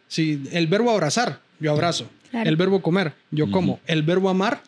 Sí. 0.08 0.44
el 0.52 0.68
verbo 0.68 0.92
abrazar, 0.92 1.40
yo 1.60 1.72
abrazo. 1.72 2.10
Claro. 2.32 2.50
El 2.50 2.56
verbo 2.58 2.82
comer, 2.82 3.14
yo 3.32 3.50
como. 3.50 3.80
El 3.88 4.04
verbo 4.04 4.30
amar, 4.30 4.62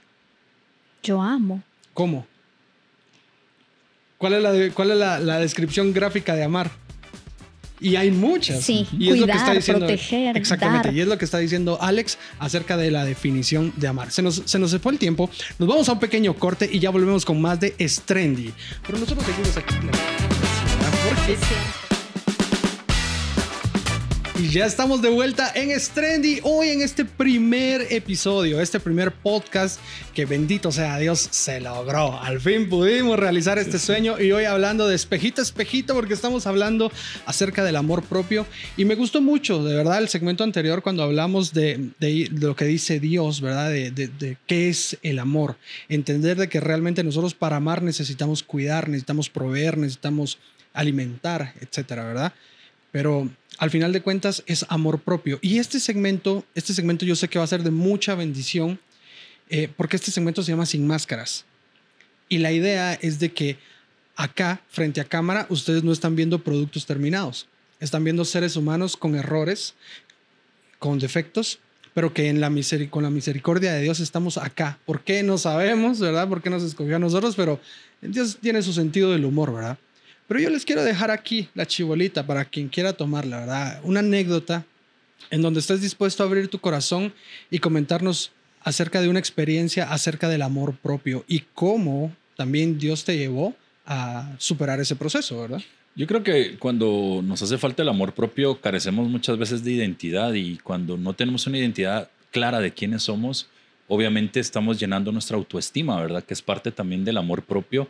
Yo 1.04 1.22
amo. 1.22 1.62
como. 1.94 2.25
¿Cuál 4.18 4.34
es, 4.36 4.42
la, 4.44 4.51
de- 4.54 4.72
cuál 4.72 4.92
es 4.92 4.98
la, 4.98 5.20
la 5.20 5.39
descripción 5.39 5.92
gráfica 5.94 6.36
de 6.36 6.44
amar? 6.44 6.72
Y 7.82 7.98
hay 7.98 8.10
muchas. 8.10 8.62
Sí, 8.63 8.88
y 8.98 9.10
es 9.10 9.20
lo 9.20 9.25
que 9.25 9.32
está 9.34 9.44
cuidar, 9.44 9.56
diciendo. 9.58 9.86
proteger, 9.86 10.38
Exactamente. 10.38 10.88
dar. 10.88 10.96
Y 10.96 11.01
es 11.01 11.08
lo 11.08 11.18
que 11.18 11.25
está 11.25 11.39
diciendo 11.39 11.77
Alex 11.82 12.18
acerca 12.39 12.77
de 12.77 12.89
la 12.89 13.04
definición 13.04 13.74
de 13.75 13.88
amar. 13.89 14.12
Se 14.12 14.22
nos, 14.22 14.44
se 14.46 14.58
nos 14.58 14.75
fue 14.80 14.94
el 14.94 14.98
tiempo. 15.00 15.30
Nos 15.60 15.68
vamos 15.68 15.89
a 15.89 15.94
un 15.94 16.00
pequeño 16.00 16.34
corte 16.36 16.70
y 16.72 16.80
ya 16.80 16.89
volvemos 16.89 17.25
con 17.25 17.42
más 17.42 17.60
de 17.60 17.75
Strendy. 17.82 18.54
Pero 18.86 18.98
nosotros 18.98 19.25
seguimos 19.25 19.58
aquí. 19.58 19.75
Porque 21.10 21.85
y 24.38 24.50
ya 24.50 24.65
estamos 24.65 25.01
de 25.01 25.10
vuelta 25.10 25.50
en 25.56 25.77
Strendy. 25.80 26.39
Hoy 26.44 26.68
en 26.70 26.82
este 26.82 27.06
primer 27.06 27.88
episodio, 27.89 28.60
este 28.60 28.82
primer 28.82 29.13
podcast 29.13 29.80
que 30.13 30.25
bendito 30.25 30.74
sea 30.74 30.98
Dios 30.98 31.27
se 31.32 31.62
logró. 31.62 32.20
Al 32.20 32.42
fin 32.42 32.68
pudimos 32.68 33.18
realizar 33.18 33.58
este 33.60 33.80
sueño 33.80 34.20
y 34.20 34.34
hoy 34.34 34.44
hablando 34.44 34.89
de 34.89 34.96
espejito, 34.96 35.42
espejito, 35.42 35.94
porque 35.94 36.13
estamos 36.13 36.48
hablando 36.48 36.92
acerca 37.25 37.63
del 37.63 37.77
amor 37.77 38.04
propio. 38.04 38.46
Y 38.75 38.84
me 38.84 38.96
gustó 38.96 39.22
mucho, 39.22 39.63
de 39.63 39.74
verdad, 39.74 40.00
el 40.00 40.10
segmento 40.10 40.44
anterior 40.44 40.82
cuando 40.84 41.04
hablamos 41.04 41.54
de, 41.54 41.92
de- 42.00 42.27
de 42.30 42.48
lo 42.48 42.58
que 42.58 42.65
dice 42.65 43.00
Dios, 43.00 43.39
¿verdad? 43.39 43.70
De, 43.70 43.92
de- 43.92 44.10
de 44.10 44.38
qué 44.48 44.68
es 44.68 44.98
el 45.01 45.20
amor. 45.20 45.56
Entender 45.88 46.38
de 46.38 46.50
que 46.50 46.60
realmente 46.60 47.04
nosotros 47.06 47.34
para 47.34 47.56
amar 47.56 47.82
necesitamos 47.82 48.44
cuidar, 48.44 48.89
necesitamos 48.89 49.30
proveer, 49.30 49.77
necesitamos 49.77 50.39
alimentar, 50.74 51.54
etcétera, 51.62 52.04
¿verdad? 52.04 52.34
Pero 52.92 53.30
al 53.58 53.70
final 53.70 53.94
de 53.94 54.02
cuentas 54.02 54.44
es 54.48 54.66
amor 54.70 55.00
propio. 55.00 55.40
Y 55.42 55.60
este 55.60 55.80
segmento, 55.80 56.46
este 56.56 56.74
segmento 56.74 57.06
yo 57.06 57.16
sé 57.16 57.28
que 57.28 57.40
va 57.40 57.46
a 57.46 57.48
ser 57.48 57.64
de 57.64 57.72
mucha 57.72 58.16
bendición, 58.16 58.80
eh, 59.50 59.70
porque 59.76 59.96
este 59.96 60.12
segmento 60.12 60.44
se 60.44 60.52
llama 60.52 60.66
Sin 60.66 60.86
Máscaras. 60.86 61.46
Y 62.28 62.40
la 62.40 62.52
idea 62.52 62.94
es 62.94 63.20
de 63.20 63.32
que 63.32 63.58
acá, 64.16 64.62
frente 64.70 65.02
a 65.02 65.06
cámara, 65.06 65.46
ustedes 65.50 65.84
no 65.84 65.92
están 65.92 66.16
viendo 66.16 66.44
productos 66.44 66.86
terminados. 66.86 67.48
Están 67.80 68.04
viendo 68.04 68.26
seres 68.26 68.56
humanos 68.56 68.98
con 68.98 69.16
errores, 69.16 69.76
con 70.80 71.00
defectos, 71.00 71.60
pero 71.94 72.14
que 72.14 72.30
en 72.30 72.42
la 72.42 72.52
con 72.90 73.04
la 73.04 73.10
misericordia 73.10 73.74
de 73.74 73.82
Dios 73.82 74.00
estamos 74.00 74.38
acá. 74.38 74.80
¿Por 74.86 75.02
qué? 75.02 75.24
No 75.24 75.38
sabemos, 75.38 76.00
¿verdad? 76.00 76.28
¿Por 76.28 76.42
qué 76.42 76.50
nos 76.50 76.64
escogió 76.64 76.96
a 76.96 77.00
nosotros? 77.00 77.36
Pero 77.36 77.60
Dios 78.02 78.38
tiene 78.42 78.62
su 78.62 78.74
sentido 78.74 79.12
del 79.12 79.24
humor, 79.24 79.54
¿verdad? 79.54 79.78
Pero 80.27 80.39
yo 80.39 80.50
les 80.50 80.65
quiero 80.65 80.84
dejar 80.84 81.12
aquí 81.12 81.50
la 81.53 81.65
chibolita 81.65 82.25
para 82.25 82.46
quien 82.46 82.70
quiera 82.70 82.94
tomarla, 82.94 83.41
¿verdad? 83.41 83.82
Una 83.84 84.00
anécdota 84.00 84.65
en 85.29 85.41
donde 85.41 85.60
estés 85.60 85.82
dispuesto 85.82 86.24
a 86.24 86.25
abrir 86.25 86.48
tu 86.48 86.60
corazón 86.60 87.13
y 87.50 87.60
comentarnos 87.60 88.32
acerca 88.62 89.01
de 89.01 89.10
una 89.10 89.20
experiencia 89.20 89.91
acerca 89.91 90.27
del 90.27 90.41
amor 90.41 90.75
propio 90.75 91.24
y 91.27 91.44
cómo 91.53 92.12
también 92.36 92.79
Dios 92.79 93.05
te 93.05 93.17
llevó 93.17 93.55
a 93.86 94.36
superar 94.39 94.79
ese 94.79 94.96
proceso, 94.96 95.39
¿verdad? 95.39 95.62
Yo 95.96 96.08
creo 96.08 96.24
que 96.24 96.58
cuando 96.58 97.22
nos 97.24 97.41
hace 97.41 97.58
falta 97.58 97.84
el 97.84 97.89
amor 97.89 98.13
propio, 98.13 98.59
carecemos 98.59 99.07
muchas 99.07 99.38
veces 99.38 99.64
de 99.64 99.72
identidad 99.72 100.33
y 100.33 100.57
cuando 100.57 100.98
no 100.98 101.14
tenemos 101.14 101.48
una 101.48 101.59
identidad 101.59 102.09
clara 102.31 102.59
de 102.59 102.74
quiénes 102.74 103.03
somos, 103.03 103.48
obviamente 103.88 104.40
estamos 104.40 104.79
llenando 104.79 105.11
nuestra 105.11 105.38
autoestima, 105.38 106.01
¿verdad? 106.01 106.24
Que 106.24 106.33
es 106.33 106.42
parte 106.42 106.72
también 106.72 107.05
del 107.05 107.18
amor 107.18 107.44
propio 107.44 107.88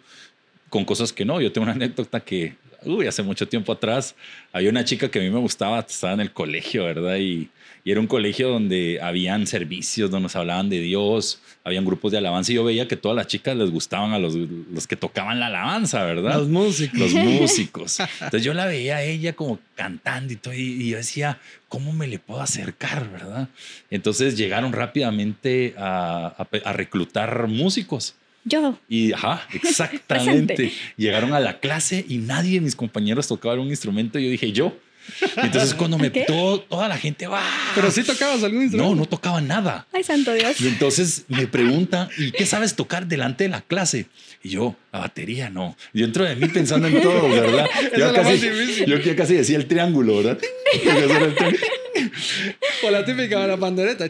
con 0.70 0.86
cosas 0.86 1.14
que 1.14 1.26
no. 1.26 1.42
Yo 1.42 1.52
tengo 1.52 1.64
una 1.64 1.74
anécdota 1.74 2.20
que, 2.20 2.56
uy, 2.84 3.08
hace 3.08 3.24
mucho 3.24 3.48
tiempo 3.48 3.72
atrás, 3.72 4.16
había 4.52 4.70
una 4.70 4.86
chica 4.86 5.10
que 5.10 5.20
a 5.20 5.22
mí 5.22 5.30
me 5.30 5.40
gustaba, 5.40 5.80
estaba 5.80 6.14
en 6.14 6.22
el 6.22 6.32
colegio, 6.32 6.86
¿verdad? 6.86 7.18
Y, 7.18 7.50
y 7.86 7.92
era 7.92 8.00
un 8.00 8.08
colegio 8.08 8.50
donde 8.50 9.00
habían 9.00 9.46
servicios, 9.46 10.10
donde 10.10 10.24
nos 10.24 10.36
hablaban 10.36 10.70
de 10.70 10.80
Dios, 10.80 11.40
habían 11.64 11.86
grupos 11.86 12.12
de 12.12 12.18
alabanza 12.18 12.52
y 12.52 12.56
yo 12.56 12.64
veía 12.64 12.88
que 12.88 12.96
todas 12.98 13.16
las 13.16 13.28
chicas 13.28 13.56
les 13.56 13.70
gustaban 13.70 14.12
a 14.12 14.18
los, 14.18 14.34
los 14.34 14.88
que 14.88 14.96
tocaban 14.96 15.40
la 15.40 15.48
alabanza, 15.48 16.04
¿verdad? 16.04 16.40
Los 16.40 16.48
músicos. 16.48 17.00
los 17.00 17.14
músicos. 17.14 18.00
Entonces 18.00 18.44
yo 18.44 18.56
la 18.56 18.66
veía 18.66 18.98
a 18.98 19.04
ella 19.04 19.34
como 19.34 19.60
cantando 19.76 20.34
y 20.34 20.36
todo, 20.36 20.56
y, 20.56 20.90
yo 20.90 20.98
decía, 20.98 21.40
¿cómo 21.70 21.94
me 21.94 22.08
le 22.08 22.18
puedo 22.18 22.42
acercar, 22.42 23.12
verdad? 23.12 23.50
Entonces 23.92 24.36
llegaron 24.36 24.74
rápidamente 24.74 25.76
a, 25.78 26.34
a 26.40 26.48
a 26.66 26.74
reclutar 26.74 27.48
músicos. 27.48 28.16
Yo. 28.46 28.80
Y, 28.88 29.12
ajá, 29.12 29.46
exactamente. 29.54 30.72
Llegaron 30.98 31.34
a 31.34 31.40
la 31.40 31.60
clase 31.60 32.06
y 32.08 32.18
nadie 32.18 32.54
de 32.54 32.62
mis 32.62 32.76
compañeros 32.76 33.28
tocaba 33.28 33.56
un 33.56 33.68
instrumento. 33.70 34.20
Y 34.20 34.26
yo 34.26 34.30
dije, 34.32 34.52
yo. 34.52 34.78
Entonces 35.38 35.74
cuando 35.78 35.98
me... 36.00 36.10
Todo- 36.10 36.62
toda 36.62 36.88
la 36.88 36.98
gente 36.98 37.28
va. 37.28 37.44
Pero 37.76 37.92
sí 37.92 38.04
tocabas 38.04 38.44
algún 38.44 38.64
instrumento. 38.64 38.96
No, 38.96 39.00
no 39.02 39.06
tocaba 39.08 39.42
nada. 39.42 39.86
Ay, 39.92 40.04
santo 40.04 40.34
Dios. 40.34 40.60
Y 40.62 40.68
entonces 40.68 41.26
me 41.28 41.46
pregunta, 41.48 42.10
¿y 42.18 42.32
qué 42.32 42.46
sabes 42.46 42.76
tocar 42.76 43.06
delante 43.08 43.44
de 43.46 43.50
la 43.50 43.62
clase? 43.62 44.08
Y 44.44 44.50
yo, 44.50 44.76
la 44.94 45.00
batería 45.00 45.50
no. 45.50 45.76
Y 45.94 46.00
yo 46.00 46.06
entro 46.06 46.24
de 46.24 46.36
mí 46.36 46.48
pensando 46.48 46.88
en 46.88 47.02
todo, 47.02 47.28
¿verdad? 47.30 47.68
Yo 47.98 48.14
casi, 48.14 48.40
yo 48.86 48.98
ya 49.00 49.16
casi 49.16 49.34
decía 49.36 49.58
el 49.58 49.66
triángulo, 49.66 50.18
¿verdad? 50.18 50.38
O 52.86 52.92
la 52.92 53.06
típica 53.06 53.40
de 53.42 53.48
la 53.48 53.58
pandereta. 53.58 54.08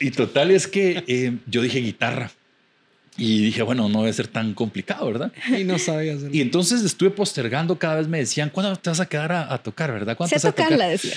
Y 0.00 0.10
total 0.10 0.50
es 0.50 0.66
que 0.66 1.02
eh, 1.06 1.32
yo 1.46 1.62
dije 1.62 1.78
guitarra. 1.80 2.30
Y 3.18 3.44
dije, 3.46 3.62
bueno, 3.62 3.88
no 3.88 4.00
debe 4.00 4.12
ser 4.12 4.28
tan 4.28 4.54
complicado, 4.54 5.06
¿verdad? 5.06 5.32
Y 5.58 5.64
no 5.64 5.78
sabías. 5.78 6.20
Y 6.32 6.40
entonces 6.40 6.82
estuve 6.82 7.10
postergando, 7.10 7.78
cada 7.78 7.96
vez 7.96 8.08
me 8.08 8.18
decían, 8.18 8.50
¿cuándo 8.50 8.76
te 8.76 8.90
vas 8.90 9.00
a 9.00 9.06
quedar 9.06 9.32
a, 9.32 9.52
a 9.52 9.62
tocar, 9.62 9.92
verdad? 9.92 10.16
¿Cuándo 10.16 10.30
Sé 10.34 10.40
te 10.40 10.46
vas 10.46 10.52
a 10.52 10.52
tocar? 10.52 10.68
tocarla, 10.68 10.88
decía. 10.88 11.14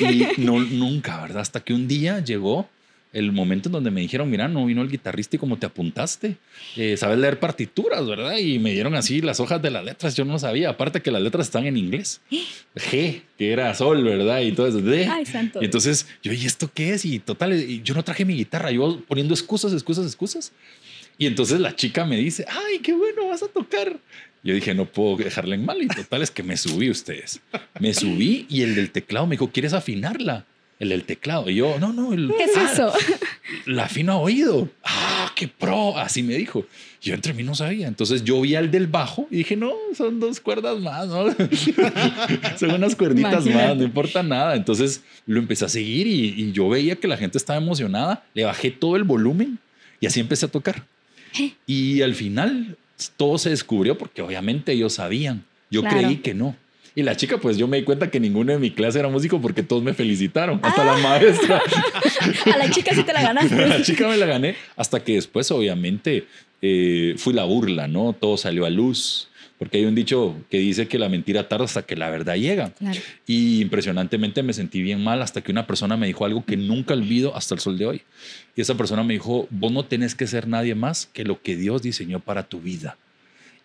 Y 0.00 0.40
no, 0.40 0.60
nunca, 0.60 1.22
¿verdad? 1.22 1.42
Hasta 1.42 1.60
que 1.60 1.72
un 1.72 1.86
día 1.88 2.20
llegó 2.20 2.68
el 3.12 3.32
momento 3.32 3.68
en 3.68 3.72
donde 3.72 3.90
me 3.90 4.00
dijeron, 4.00 4.28
mira, 4.30 4.48
no 4.48 4.66
vino 4.66 4.82
el 4.82 4.90
guitarrista 4.90 5.36
y 5.36 5.38
como 5.38 5.56
te 5.56 5.66
apuntaste, 5.66 6.36
eh, 6.76 6.96
sabes 6.96 7.18
leer 7.18 7.40
partituras, 7.40 8.06
¿verdad? 8.06 8.36
Y 8.36 8.58
me 8.58 8.72
dieron 8.72 8.94
así 8.94 9.22
las 9.22 9.40
hojas 9.40 9.62
de 9.62 9.70
las 9.70 9.84
letras, 9.84 10.14
yo 10.14 10.24
no 10.24 10.38
sabía, 10.38 10.70
aparte 10.70 11.00
que 11.00 11.10
las 11.10 11.22
letras 11.22 11.46
están 11.46 11.66
en 11.66 11.76
inglés. 11.76 12.20
G, 12.74 13.22
que 13.38 13.52
era 13.52 13.74
sol, 13.74 14.04
¿verdad? 14.04 14.40
Y 14.40 14.52
todo 14.52 14.66
eso, 14.66 14.80
D. 14.80 15.06
Ay, 15.06 15.24
santo 15.24 15.60
Y 15.62 15.64
entonces 15.64 16.06
yo, 16.22 16.32
¿y 16.32 16.44
esto 16.44 16.70
qué 16.72 16.92
es? 16.92 17.04
Y 17.04 17.18
total, 17.18 17.82
yo 17.82 17.94
no 17.94 18.02
traje 18.02 18.24
mi 18.24 18.34
guitarra, 18.34 18.70
yo 18.70 19.00
poniendo 19.08 19.32
excusas, 19.32 19.72
excusas, 19.72 20.04
excusas. 20.04 20.52
Y 21.18 21.26
entonces 21.26 21.58
la 21.58 21.74
chica 21.74 22.06
me 22.06 22.16
dice, 22.16 22.46
ay, 22.48 22.78
qué 22.78 22.94
bueno, 22.94 23.28
vas 23.28 23.42
a 23.42 23.48
tocar. 23.48 23.98
Yo 24.44 24.54
dije, 24.54 24.72
no 24.72 24.86
puedo 24.86 25.16
dejarla 25.16 25.56
en 25.56 25.64
mal. 25.64 25.82
Y 25.82 25.88
total 25.88 26.22
es 26.22 26.30
que 26.30 26.44
me 26.44 26.56
subí 26.56 26.88
ustedes. 26.88 27.40
Me 27.80 27.92
subí 27.92 28.46
y 28.48 28.62
el 28.62 28.76
del 28.76 28.92
teclado 28.92 29.26
me 29.26 29.32
dijo, 29.32 29.50
¿quieres 29.50 29.72
afinarla? 29.72 30.46
El 30.78 30.90
del 30.90 31.02
teclado. 31.02 31.50
Y 31.50 31.56
yo, 31.56 31.76
no, 31.80 31.92
no. 31.92 32.12
El, 32.12 32.32
¿Qué 32.36 32.44
es 32.44 32.56
ah, 32.56 32.70
eso? 32.72 32.92
La 33.66 33.86
afino 33.86 34.12
a 34.12 34.18
oído. 34.18 34.68
Ah, 34.84 35.32
qué 35.34 35.48
pro. 35.48 35.98
Así 35.98 36.22
me 36.22 36.36
dijo. 36.36 36.64
Yo 37.02 37.14
entre 37.14 37.34
mí 37.34 37.42
no 37.42 37.56
sabía. 37.56 37.88
Entonces 37.88 38.22
yo 38.22 38.40
vi 38.40 38.54
al 38.54 38.70
del 38.70 38.86
bajo 38.86 39.26
y 39.28 39.38
dije, 39.38 39.56
no, 39.56 39.72
son 39.96 40.20
dos 40.20 40.38
cuerdas 40.38 40.78
más, 40.78 41.08
¿no? 41.08 41.26
son 42.58 42.70
unas 42.70 42.94
cuerditas 42.94 43.44
Imagínate. 43.44 43.66
más, 43.66 43.76
no 43.76 43.82
importa 43.82 44.22
nada. 44.22 44.54
Entonces 44.54 45.02
lo 45.26 45.40
empecé 45.40 45.64
a 45.64 45.68
seguir 45.68 46.06
y, 46.06 46.28
y 46.42 46.52
yo 46.52 46.68
veía 46.68 46.94
que 46.94 47.08
la 47.08 47.16
gente 47.16 47.38
estaba 47.38 47.58
emocionada. 47.58 48.24
Le 48.34 48.44
bajé 48.44 48.70
todo 48.70 48.94
el 48.94 49.02
volumen 49.02 49.58
y 50.00 50.06
así 50.06 50.20
empecé 50.20 50.46
a 50.46 50.48
tocar. 50.48 50.84
Y 51.66 52.02
al 52.02 52.14
final 52.14 52.76
todo 53.16 53.38
se 53.38 53.50
descubrió 53.50 53.96
porque 53.98 54.22
obviamente 54.22 54.72
ellos 54.72 54.94
sabían. 54.94 55.44
Yo 55.70 55.82
Claro. 55.82 55.98
creí 55.98 56.16
que 56.16 56.34
no. 56.34 56.56
Y 56.94 57.02
la 57.02 57.16
chica, 57.16 57.38
pues 57.38 57.56
yo 57.56 57.68
me 57.68 57.76
di 57.76 57.84
cuenta 57.84 58.10
que 58.10 58.18
ninguno 58.18 58.52
de 58.52 58.58
mi 58.58 58.72
clase 58.72 58.98
era 58.98 59.08
músico 59.08 59.40
porque 59.40 59.62
todos 59.62 59.82
me 59.84 59.94
felicitaron, 59.94 60.58
hasta 60.62 60.82
Ah. 60.82 60.96
la 60.96 60.96
maestra. 60.96 61.62
A 62.52 62.58
la 62.58 62.70
chica 62.70 62.92
sí 62.94 63.04
te 63.04 63.12
la 63.12 63.22
ganaste. 63.22 63.54
la 63.68 63.82
chica 63.82 64.08
me 64.08 64.16
la 64.16 64.26
gané 64.26 64.56
hasta 64.76 65.04
que 65.04 65.14
después, 65.14 65.48
obviamente, 65.52 66.26
eh, 66.60 67.14
fui 67.18 67.34
la 67.34 67.44
burla, 67.44 67.86
¿no? 67.86 68.14
Todo 68.18 68.36
salió 68.36 68.66
a 68.66 68.70
luz. 68.70 69.27
Porque 69.58 69.78
hay 69.78 69.84
un 69.84 69.94
dicho 69.94 70.36
que 70.50 70.58
dice 70.58 70.86
que 70.86 70.98
la 70.98 71.08
mentira 71.08 71.48
tarda 71.48 71.64
hasta 71.64 71.82
que 71.82 71.96
la 71.96 72.10
verdad 72.10 72.36
llega. 72.36 72.70
Claro. 72.70 73.00
Y 73.26 73.60
impresionantemente 73.60 74.42
me 74.42 74.52
sentí 74.52 74.82
bien 74.82 75.02
mal 75.02 75.20
hasta 75.20 75.40
que 75.40 75.50
una 75.50 75.66
persona 75.66 75.96
me 75.96 76.06
dijo 76.06 76.24
algo 76.24 76.44
que 76.44 76.56
nunca 76.56 76.94
olvido 76.94 77.34
hasta 77.34 77.54
el 77.54 77.60
sol 77.60 77.76
de 77.76 77.86
hoy. 77.86 78.02
Y 78.54 78.60
esa 78.60 78.76
persona 78.76 79.02
me 79.02 79.14
dijo, 79.14 79.48
vos 79.50 79.72
no 79.72 79.84
tenés 79.84 80.14
que 80.14 80.26
ser 80.26 80.46
nadie 80.46 80.74
más 80.74 81.06
que 81.06 81.24
lo 81.24 81.42
que 81.42 81.56
Dios 81.56 81.82
diseñó 81.82 82.20
para 82.20 82.48
tu 82.48 82.60
vida. 82.60 82.96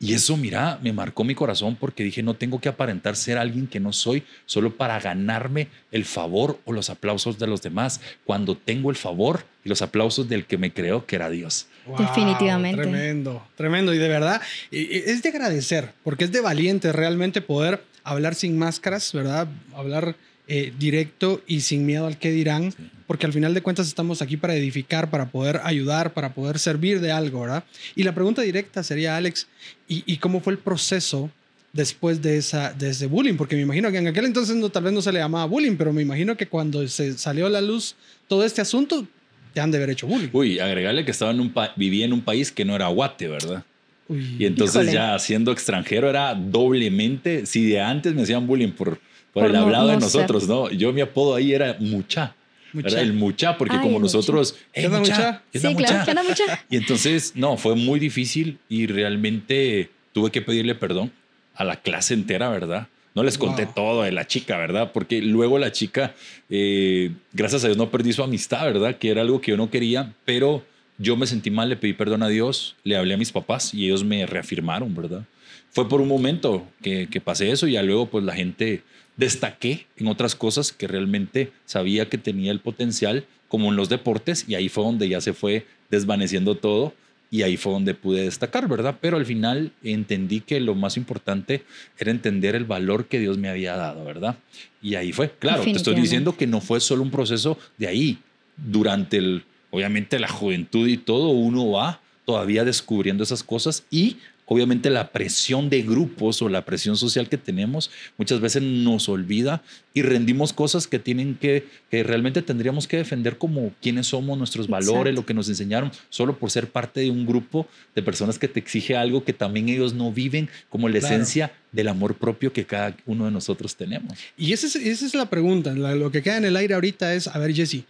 Y 0.03 0.13
eso, 0.13 0.36
mira, 0.36 0.79
me 0.84 0.91
marcó 0.91 1.23
mi 1.23 1.34
corazón 1.34 1.77
porque 1.79 2.03
dije, 2.03 2.21
no 2.23 2.34
tengo 2.34 2.60
que 2.60 2.67
aparentar 2.67 3.15
ser 3.15 3.38
alguien 3.38 3.67
que 3.67 3.79
no 3.79 3.93
soy 3.93 4.23
solo 4.45 4.75
para 4.75 4.99
ganarme 4.99 5.69
el 5.91 6.03
favor 6.03 6.60
o 6.65 6.73
los 6.73 6.89
aplausos 6.89 7.39
de 7.39 7.47
los 7.47 7.62
demás, 7.62 8.01
cuando 8.25 8.58
tengo 8.58 8.89
el 8.89 8.97
favor 8.97 9.45
y 9.63 9.69
los 9.69 9.82
aplausos 9.82 10.27
del 10.27 10.45
que 10.45 10.58
me 10.58 10.73
creó, 10.73 11.06
que 11.06 11.15
era 11.15 11.29
Dios. 11.29 11.67
Wow, 11.86 11.98
Definitivamente. 11.98 12.82
Tremendo, 12.82 13.46
tremendo. 13.56 13.93
Y 13.93 13.98
de 13.98 14.08
verdad, 14.08 14.41
es 14.72 15.22
de 15.22 15.30
agradecer, 15.30 15.91
porque 16.04 16.26
es 16.26 16.32
de 16.32 16.41
valiente 16.41 16.91
realmente 16.91 17.41
poder 17.41 17.84
hablar 18.04 18.36
sin 18.36 18.58
máscaras, 18.58 19.12
¿verdad? 19.13 19.48
Hablar 19.76 20.15
eh, 20.48 20.74
directo 20.78 21.41
y 21.48 21.62
sin 21.62 21.86
miedo 21.86 22.06
al 22.06 22.17
que 22.17 22.32
dirán, 22.32 22.74
porque 23.08 23.26
al 23.26 23.34
final 23.34 23.54
de 23.54 23.62
cuentas 23.62 23.88
estamos 23.88 24.22
aquí 24.22 24.38
para 24.38 24.56
edificar, 24.56 25.10
para 25.10 25.30
poder 25.30 25.62
ayudar, 25.63 26.13
para 26.13 26.34
poder 26.34 26.60
servir 26.60 27.00
de 27.00 27.12
algo, 27.12 27.41
¿verdad? 27.41 27.63
Y 27.96 28.04
la 28.04 28.13
pregunta 28.13 28.41
directa 28.41 28.84
sería, 28.84 29.15
Alex, 29.15 29.48
¿y, 29.88 30.04
y 30.06 30.17
cómo 30.17 30.41
fue 30.41 30.54
el 30.54 30.60
proceso 30.60 31.32
después 31.72 32.22
de, 32.22 32.38
esa, 32.38 32.74
de 32.74 32.89
ese 32.89 33.08
bullying? 33.08 33.36
Porque 33.36 33.56
me 33.56 33.62
imagino 33.62 33.91
que 33.91 33.98
en 33.98 34.08
aquel 34.08 34.26
entonces 34.26 34.56
no, 34.56 34.69
tal 34.69 34.84
vez 34.84 34.93
no 34.93 35.02
se 35.02 35.12
le 35.12 35.19
llamaba 35.19 35.46
bullying, 35.46 35.76
pero 35.78 35.93
me 35.93 36.02
imagino 36.02 36.38
que 36.38 36.48
cuando 36.48 36.88
se 36.88 37.17
salió 37.17 37.48
a 37.48 37.50
la 37.50 37.62
luz 37.62 37.96
todo 38.28 38.43
este 38.43 38.62
asunto, 38.62 39.08
te 39.54 39.62
han 39.62 39.72
de 39.72 39.78
haber 39.78 39.92
hecho 39.92 40.08
bullying. 40.08 40.30
Uy, 40.34 40.60
agregarle 40.60 41.06
que 41.06 41.12
estaba 41.12 41.32
en 41.32 41.39
un 41.39 41.54
vivía 41.76 42.06
en 42.06 42.13
un 42.13 42.22
país 42.22 42.52
que 42.52 42.66
no 42.66 42.76
era 42.76 42.88
Guate, 42.88 43.28
¿verdad? 43.28 43.63
Uy. 44.08 44.36
Y 44.39 44.46
entonces 44.46 44.76
Híjole. 44.84 44.94
ya 44.94 45.18
siendo 45.20 45.52
extranjero 45.52 46.10
era 46.10 46.34
doblemente, 46.36 47.46
si 47.46 47.66
de 47.70 47.80
antes 47.82 48.13
me 48.13 48.24
hacían 48.24 48.46
bullying 48.48 48.72
por, 48.72 48.98
por, 48.98 49.00
Por 49.34 49.46
el 49.46 49.54
no- 49.54 49.60
hablado 49.60 49.88
de 49.88 49.94
no 49.96 50.00
nosotros, 50.02 50.48
¿no? 50.48 50.70
Yo 50.72 50.92
mi 50.94 51.02
apodo 51.02 51.36
ahí 51.36 51.54
era 51.54 51.78
mucha. 51.80 52.36
Mucha. 52.74 53.00
El 53.00 53.13
mucha, 53.13 53.56
porque 53.58 53.76
Ay, 53.76 53.82
como 53.82 54.00
mucha. 54.00 54.16
nosotros... 54.18 54.54
¿Qué 54.74 54.82
"Hey, 54.82 54.89
mucha? 54.89 55.00
mucha?" 55.00 55.44
¿Qué 55.52 55.60
Sí, 55.60 55.68
claro, 55.76 55.80
mucha? 55.94 56.04
que 56.06 56.10
anda 56.12 56.24
mucha. 56.24 56.44
Y 56.72 56.78
entonces, 56.78 57.34
no, 57.36 57.56
fue 57.56 57.76
muy 57.76 58.00
difícil 58.00 58.58
y 58.68 58.88
realmente 58.88 59.92
tuve 60.12 60.32
que 60.32 60.42
pedirle 60.42 60.74
perdón 60.74 61.12
a 61.54 61.63
la 61.63 61.76
clase 61.76 62.16
entera, 62.16 62.50
¿verdad? 62.50 62.88
No 63.15 63.23
les 63.23 63.38
conté 63.38 63.65
Wow. 63.65 63.73
todo 63.76 64.04
de 64.04 64.12
la 64.12 64.26
chica, 64.28 64.58
¿verdad? 64.58 64.91
Porque 64.91 65.21
luego 65.21 65.60
la 65.60 65.71
chica, 65.71 66.15
eh, 66.49 67.12
gracias 67.34 67.63
a 67.63 67.67
Dios, 67.67 67.78
no 67.78 67.89
perdí 67.91 68.12
su 68.13 68.23
amistad, 68.23 68.65
¿verdad? 68.65 68.97
Que 68.97 69.10
era 69.10 69.21
algo 69.21 69.39
que 69.41 69.52
yo 69.52 69.58
no 69.58 69.69
quería, 69.69 70.13
pero 70.26 70.63
yo 70.97 71.15
me 71.15 71.28
sentí 71.28 71.52
mal, 71.52 71.69
le 71.69 71.76
pedí 71.76 71.93
perdón 71.93 72.23
a 72.23 72.28
Dios, 72.28 72.76
le 72.84 72.95
hablé 72.97 73.13
a 73.13 73.17
mis 73.17 73.32
papás 73.32 73.73
y 73.73 73.86
ellos 73.86 74.04
me 74.04 74.26
reafirmaron, 74.26 74.93
¿verdad? 74.95 75.23
Fue 75.71 75.88
por 75.89 76.02
un 76.02 76.08
momento 76.08 76.67
que, 76.82 77.08
que 77.10 77.21
pasé 77.21 77.52
eso 77.52 77.67
y 77.67 77.73
ya 77.73 77.84
luego 77.84 78.08
pues 78.08 78.23
la 78.23 78.34
gente 78.36 78.84
destaqué 79.17 79.86
en 79.97 80.08
otras 80.08 80.36
cosas 80.36 80.71
que 80.71 80.88
realmente 80.88 81.52
sabía 81.65 82.10
que 82.10 82.17
tenía 82.17 82.52
el 82.52 82.60
potencial, 82.60 83.26
como 83.47 83.69
en 83.69 83.76
los 83.76 83.89
deportes, 83.89 84.45
y 84.47 84.56
ahí 84.56 84.69
fue 84.69 84.84
donde 84.84 85.08
ya 85.08 85.21
se 85.21 85.34
fue 85.34 85.65
desvaneciendo 85.91 86.56
todo 86.56 86.93
y 87.34 87.41
ahí 87.41 87.58
fue 87.58 87.74
donde 87.74 87.96
pude 87.96 88.26
destacar, 88.26 88.67
¿verdad? 88.67 89.00
Pero 89.02 89.17
al 89.17 89.26
final 89.26 89.72
entendí 89.84 90.41
que 90.41 90.60
lo 90.60 90.76
más 90.76 90.98
importante 90.98 91.63
era 91.98 92.12
entender 92.12 92.54
el 92.54 92.63
valor 92.63 93.08
que 93.08 93.17
Dios 93.17 93.39
me 93.39 93.50
había 93.50 93.76
dado, 93.76 94.06
¿verdad? 94.06 94.38
Y 94.84 94.93
ahí 94.93 95.12
fue, 95.12 95.32
claro, 95.32 95.63
te 95.63 95.72
estoy 95.72 95.96
diciendo 95.96 96.38
que 96.38 96.46
no 96.46 96.62
fue 96.62 96.80
solo 96.80 97.02
un 97.02 97.10
proceso 97.10 97.58
de 97.80 97.88
ahí, 97.88 98.19
durante 98.56 99.17
el, 99.17 99.46
obviamente 99.72 100.19
la 100.19 100.28
juventud 100.28 100.88
y 100.88 100.98
todo, 100.98 101.30
uno 101.30 101.72
va 101.72 102.02
todavía 102.24 102.63
descubriendo 102.65 103.24
esas 103.24 103.41
cosas 103.41 103.84
y 103.89 104.17
obviamente 104.45 104.89
la 104.89 105.12
presión 105.12 105.69
de 105.69 105.82
grupos 105.84 106.41
o 106.41 106.49
la 106.49 106.65
presión 106.65 106.97
social 106.97 107.29
que 107.29 107.38
tenemos 107.38 107.89
muchas 108.17 108.39
veces 108.41 108.62
nos 108.62 109.08
olvida 109.10 109.63
y 109.93 110.01
rendimos 110.01 110.51
cosas 110.53 110.86
que 110.88 110.99
tienen 110.99 111.36
que, 111.36 111.67
que 111.89 112.03
realmente 112.03 112.41
tendríamos 112.41 112.88
que 112.88 112.97
defender 112.97 113.38
como 113.38 113.71
quiénes 113.82 114.08
somos, 114.08 114.38
nuestros 114.38 114.67
valores, 114.67 115.12
Exacto. 115.12 115.21
lo 115.21 115.25
que 115.25 115.34
nos 115.34 115.47
enseñaron, 115.49 115.91
solo 116.10 116.38
por 116.38 116.51
ser 116.51 116.67
parte 116.69 117.01
de 117.01 117.10
un 117.12 117.25
grupo 117.25 117.67
de 117.95 118.03
personas 118.03 118.38
que 118.38 118.47
te 118.47 118.60
exige 118.60 118.95
algo 118.95 119.23
que 119.23 119.34
también 119.34 119.69
ellos 119.69 119.93
no 119.93 120.12
viven, 120.12 120.49
como 120.69 120.89
la 120.89 120.99
Claro. 120.99 121.15
esencia 121.15 121.51
del 121.71 121.88
amor 121.88 122.15
propio 122.15 122.51
que 122.53 122.65
cada 122.65 122.95
uno 123.06 123.25
de 123.25 123.32
nosotros 123.32 123.75
tenemos. 123.75 124.17
Y 124.38 124.53
esa 124.53 124.67
es, 124.67 124.75
esa 124.75 125.06
es 125.06 125.13
la 125.15 125.29
pregunta. 125.29 125.73
La- 125.73 125.95
lo 125.95 126.12
que 126.12 126.21
queda 126.21 126.38
en 126.38 126.45
el 126.45 126.56
aire 126.56 126.73
ahorita 126.73 127.13
es, 127.15 127.27
a 127.27 127.38
ver, 127.39 127.53
Jesse, 127.53 127.84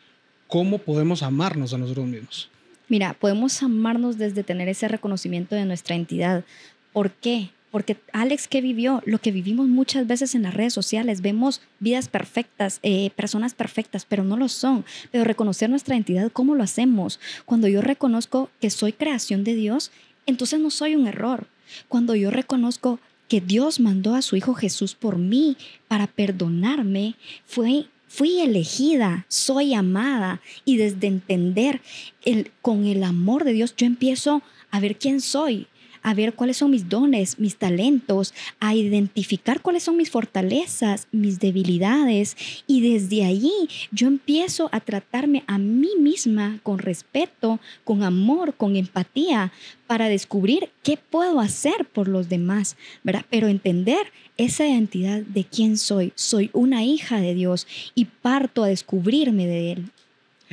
¿cómo 0.47 0.77
podemos 0.77 1.23
amarnos 1.23 1.73
a 1.73 1.77
nosotros 1.77 2.05
mismos? 2.05 2.49
Mira, 2.89 3.13
podemos 3.13 3.62
amarnos 3.63 4.17
desde 4.17 4.43
tener 4.43 4.67
ese 4.69 4.88
reconocimiento 4.88 5.56
de 5.56 5.65
nuestra 5.65 5.96
entidad. 5.96 6.43
¿Por 6.91 7.12
qué? 7.12 7.52
Porque 7.72 7.98
Alex, 8.12 8.48
¿qué 8.48 8.62
vivió? 8.62 9.02
Lo 9.06 9.17
que 9.17 9.32
vivimos 9.32 9.67
muchas 9.67 10.06
veces 10.06 10.36
en 10.36 10.43
las 10.43 10.54
redes 10.54 10.74
sociales. 10.74 11.22
Vemos 11.22 11.62
vidas 11.80 12.08
perfectas, 12.08 12.80
eh, 12.84 13.10
personas 13.15 13.56
perfectas, 13.56 14.06
pero 14.06 14.24
no 14.24 14.38
lo 14.38 14.48
son. 14.48 14.86
Pero 15.12 15.24
reconocer 15.24 15.72
nuestra 15.72 15.96
identidad, 15.96 16.32
¿cómo 16.32 16.54
lo 16.54 16.62
hacemos? 16.62 17.19
Cuando 17.46 17.67
yo 17.67 17.82
reconozco 17.82 18.52
que 18.62 18.69
soy 18.69 18.93
creación 18.93 19.43
de 19.43 19.56
Dios, 19.56 19.91
entonces 20.28 20.60
no 20.60 20.69
soy 20.69 20.96
un 20.96 21.08
error. 21.08 21.48
Cuando 21.88 22.13
yo 22.13 22.30
reconozco 22.30 23.00
que 23.28 23.41
Dios 23.41 23.80
mandó 23.80 24.13
a 24.13 24.22
su 24.22 24.36
Hijo 24.36 24.54
Jesús 24.54 24.93
por 24.93 25.17
mí 25.17 25.58
para 25.88 26.06
perdonarme, 26.06 27.15
fue, 27.48 27.88
fui 28.13 28.41
elegida, 28.41 29.26
soy 29.28 29.73
amada 29.73 30.39
y 30.65 30.78
desde 30.78 31.08
entender 31.08 31.82
el, 32.23 32.52
con 32.62 32.86
el 32.86 33.04
amor 33.04 33.43
de 33.43 33.54
Dios 33.54 33.73
yo 33.76 33.88
empiezo 33.88 34.43
a 34.69 34.80
ver 34.80 34.99
quién 34.99 35.19
soy, 35.19 35.65
a 36.03 36.13
ver 36.13 36.33
cuáles 36.33 36.57
son 36.57 36.71
mis 36.71 36.89
dones, 36.89 37.39
mis 37.39 37.55
talentos, 37.55 38.33
a 38.59 38.75
identificar 38.75 39.61
cuáles 39.61 39.83
son 39.83 39.97
mis 39.97 40.11
fortalezas, 40.11 41.07
mis 41.11 41.39
debilidades 41.39 42.35
y 42.67 42.81
desde 42.81 43.25
allí 43.25 43.69
yo 43.91 44.07
empiezo 44.07 44.69
a 44.71 44.79
tratarme 44.79 45.43
a 45.47 45.57
mí 45.57 45.89
misma 45.99 46.59
con 46.61 46.77
respeto, 46.77 47.59
con 47.83 48.03
amor, 48.03 48.53
con 48.55 48.75
empatía 48.75 49.51
para 49.87 50.09
descubrir 50.09 50.69
qué 50.83 50.97
puedo 50.97 51.39
hacer 51.39 51.85
por 51.85 52.07
los 52.07 52.29
demás, 52.29 52.77
¿verdad? 53.03 53.25
Pero 53.29 53.47
entender 53.47 54.11
esa 54.37 54.67
identidad 54.67 55.21
de 55.21 55.43
quién 55.43 55.77
soy. 55.77 56.11
Soy 56.15 56.49
una 56.53 56.83
hija 56.83 57.21
de 57.21 57.33
Dios 57.33 57.67
y 57.95 58.05
parto 58.05 58.63
a 58.63 58.67
descubrirme 58.67 59.45
de 59.45 59.71
Él. 59.73 59.91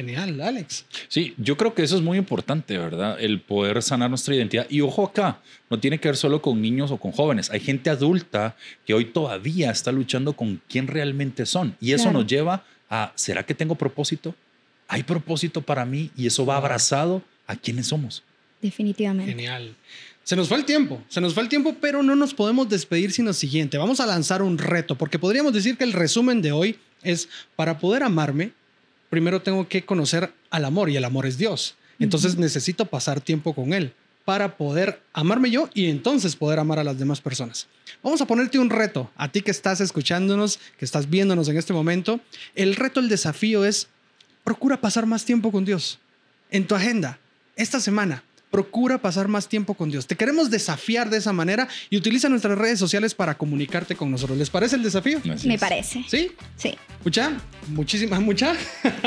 Genial, 0.01 0.41
Alex. 0.41 0.87
Sí, 1.09 1.35
yo 1.37 1.57
creo 1.57 1.75
que 1.75 1.83
eso 1.83 1.97
es 1.97 2.03
muy 2.03 2.17
importante, 2.17 2.79
¿verdad? 2.79 3.19
El 3.21 3.41
poder 3.41 3.83
sanar 3.83 4.09
nuestra 4.09 4.35
identidad. 4.35 4.67
Y 4.71 4.81
ojo 4.81 5.05
acá, 5.05 5.41
no 5.69 5.79
tiene 5.79 5.99
que 5.99 6.09
ver 6.09 6.17
solo 6.17 6.41
con 6.41 6.61
niños 6.63 6.91
o 6.91 6.97
con 6.97 7.13
jóvenes. 7.13 7.51
Hay 7.51 7.61
gente 7.61 7.91
adulta 7.91 8.57
que 8.87 8.95
hoy 8.95 9.05
todavía 9.07 9.71
está 9.71 9.93
luchando 9.93 10.33
con 10.33 10.61
quién 10.69 10.87
realmente 10.87 11.45
son. 11.45 11.77
Y 11.81 11.93
eso 11.93 12.05
Claro. 12.05 12.21
nos 12.21 12.27
lleva 12.29 12.65
a, 12.89 13.13
¿será 13.15 13.45
que 13.45 13.55
tengo 13.55 13.75
propósito? 13.75 14.35
¿Hay 14.89 15.03
propósito 15.03 15.61
para 15.61 15.85
mí? 15.85 16.11
Y 16.17 16.27
eso 16.27 16.47
va 16.47 16.57
abrazado 16.57 17.23
a 17.47 17.55
quiénes 17.57 17.87
somos. 17.89 18.23
Definitivamente. 18.63 19.31
Genial. 19.33 19.75
Se 20.25 20.35
nos 20.37 20.49
fue 20.49 20.59
el 20.59 20.65
tiempo, 20.65 21.03
se 21.09 21.21
nos 21.21 21.35
fue 21.35 21.43
el 21.43 21.49
tiempo, 21.49 21.77
pero 21.81 22.03
no 22.03 22.15
nos 22.17 22.35
podemos 22.35 22.69
despedir 22.69 23.11
sin 23.13 23.25
lo 23.27 23.33
siguiente. 23.33 23.79
Vamos 23.79 24.01
a 24.01 24.07
lanzar 24.07 24.43
un 24.43 24.59
reto, 24.59 24.97
porque 24.97 25.19
podríamos 25.19 25.53
decir 25.53 25.77
que 25.77 25.85
el 25.85 25.93
resumen 25.93 26.41
de 26.41 26.53
hoy 26.53 26.79
es, 27.03 27.29
para 27.57 27.79
poder 27.79 28.03
amarme, 28.03 28.53
primero 29.11 29.43
tengo 29.43 29.69
que 29.69 29.85
conocer 29.85 30.33
al 30.49 30.65
amor 30.65 30.89
y 30.89 30.97
el 30.97 31.05
amor 31.05 31.27
es 31.27 31.37
Dios. 31.37 31.75
Entonces 31.99 32.39
necesito 32.39 32.87
pasar 32.87 33.21
tiempo 33.21 33.55
con 33.55 33.75
Él 33.75 33.93
para 34.25 34.57
poder 34.57 35.03
amarme 35.13 35.51
yo 35.51 35.69
y 35.75 35.87
entonces 35.87 36.37
poder 36.37 36.59
amar 36.59 36.79
a 36.79 36.85
las 36.85 36.99
demás 36.99 37.21
personas. 37.21 37.67
Vamos 38.03 38.21
a 38.21 38.27
ponerte 38.27 38.59
un 38.59 38.71
reto, 38.71 39.11
a 39.17 39.31
ti 39.31 39.43
que 39.43 39.51
estás 39.51 39.81
escuchándonos, 39.81 40.59
que 40.79 40.85
estás 40.85 41.11
viéndonos 41.11 41.49
en 41.49 41.59
este 41.59 41.73
momento. 41.73 42.21
El 42.55 42.77
reto, 42.77 43.01
el 43.01 43.09
desafío 43.09 43.65
es, 43.65 43.89
procura 44.45 44.81
pasar 44.81 45.05
más 45.05 45.25
tiempo 45.25 45.51
con 45.51 45.65
Dios. 45.65 45.99
En 46.51 46.67
tu 46.67 46.75
agenda, 46.75 47.19
esta 47.57 47.81
semana, 47.81 48.23
procura 48.51 48.99
pasar 48.99 49.29
más 49.29 49.49
tiempo 49.49 49.75
con 49.75 49.91
Dios. 49.91 50.07
Te 50.07 50.17
queremos 50.17 50.51
desafiar 50.51 51.09
de 51.11 51.19
esa 51.19 51.33
manera 51.33 51.69
y 51.89 51.97
utiliza 51.97 52.29
nuestras 52.29 52.59
redes 52.59 52.79
sociales 52.79 53.15
para 53.15 53.37
comunicarte 53.39 53.95
con 53.97 54.11
nosotros. 54.11 54.37
¿Les 54.39 54.51
parece 54.51 54.77
el 54.77 54.83
desafío? 54.83 55.19
Así 55.33 55.47
Me 55.49 55.55
es. 55.55 55.61
parece. 55.61 56.05
¿Sí? 56.09 56.33
Sí. 56.57 56.75
Mucha, 57.05 57.33
muchísimas, 57.69 58.21
mucha. 58.21 58.55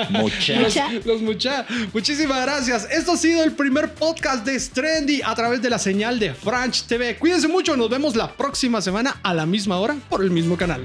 Mucha. 0.10 0.60
Los, 0.60 0.76
Mucha. 0.76 0.92
los 1.06 1.22
mucha. 1.22 1.66
Muchísimas 1.94 2.42
gracias. 2.42 2.88
Esto 2.90 3.12
ha 3.14 3.18
sido 3.18 3.44
el 3.44 3.52
primer 3.52 3.94
podcast 3.94 4.46
de 4.46 4.60
Strendy 4.60 5.22
a 5.24 5.36
través 5.36 5.62
de 5.62 5.70
la 5.70 5.78
señal 5.80 6.20
de 6.20 6.34
Franch 6.34 6.84
TV. 6.84 7.18
Cuídense 7.18 7.48
mucho. 7.48 7.76
Nos 7.78 7.90
vemos 7.90 8.16
la 8.16 8.32
próxima 8.36 8.82
semana 8.82 9.20
a 9.24 9.34
la 9.34 9.46
misma 9.46 9.78
hora 9.78 9.96
por 10.10 10.24
el 10.24 10.32
mismo 10.32 10.58
canal. 10.58 10.84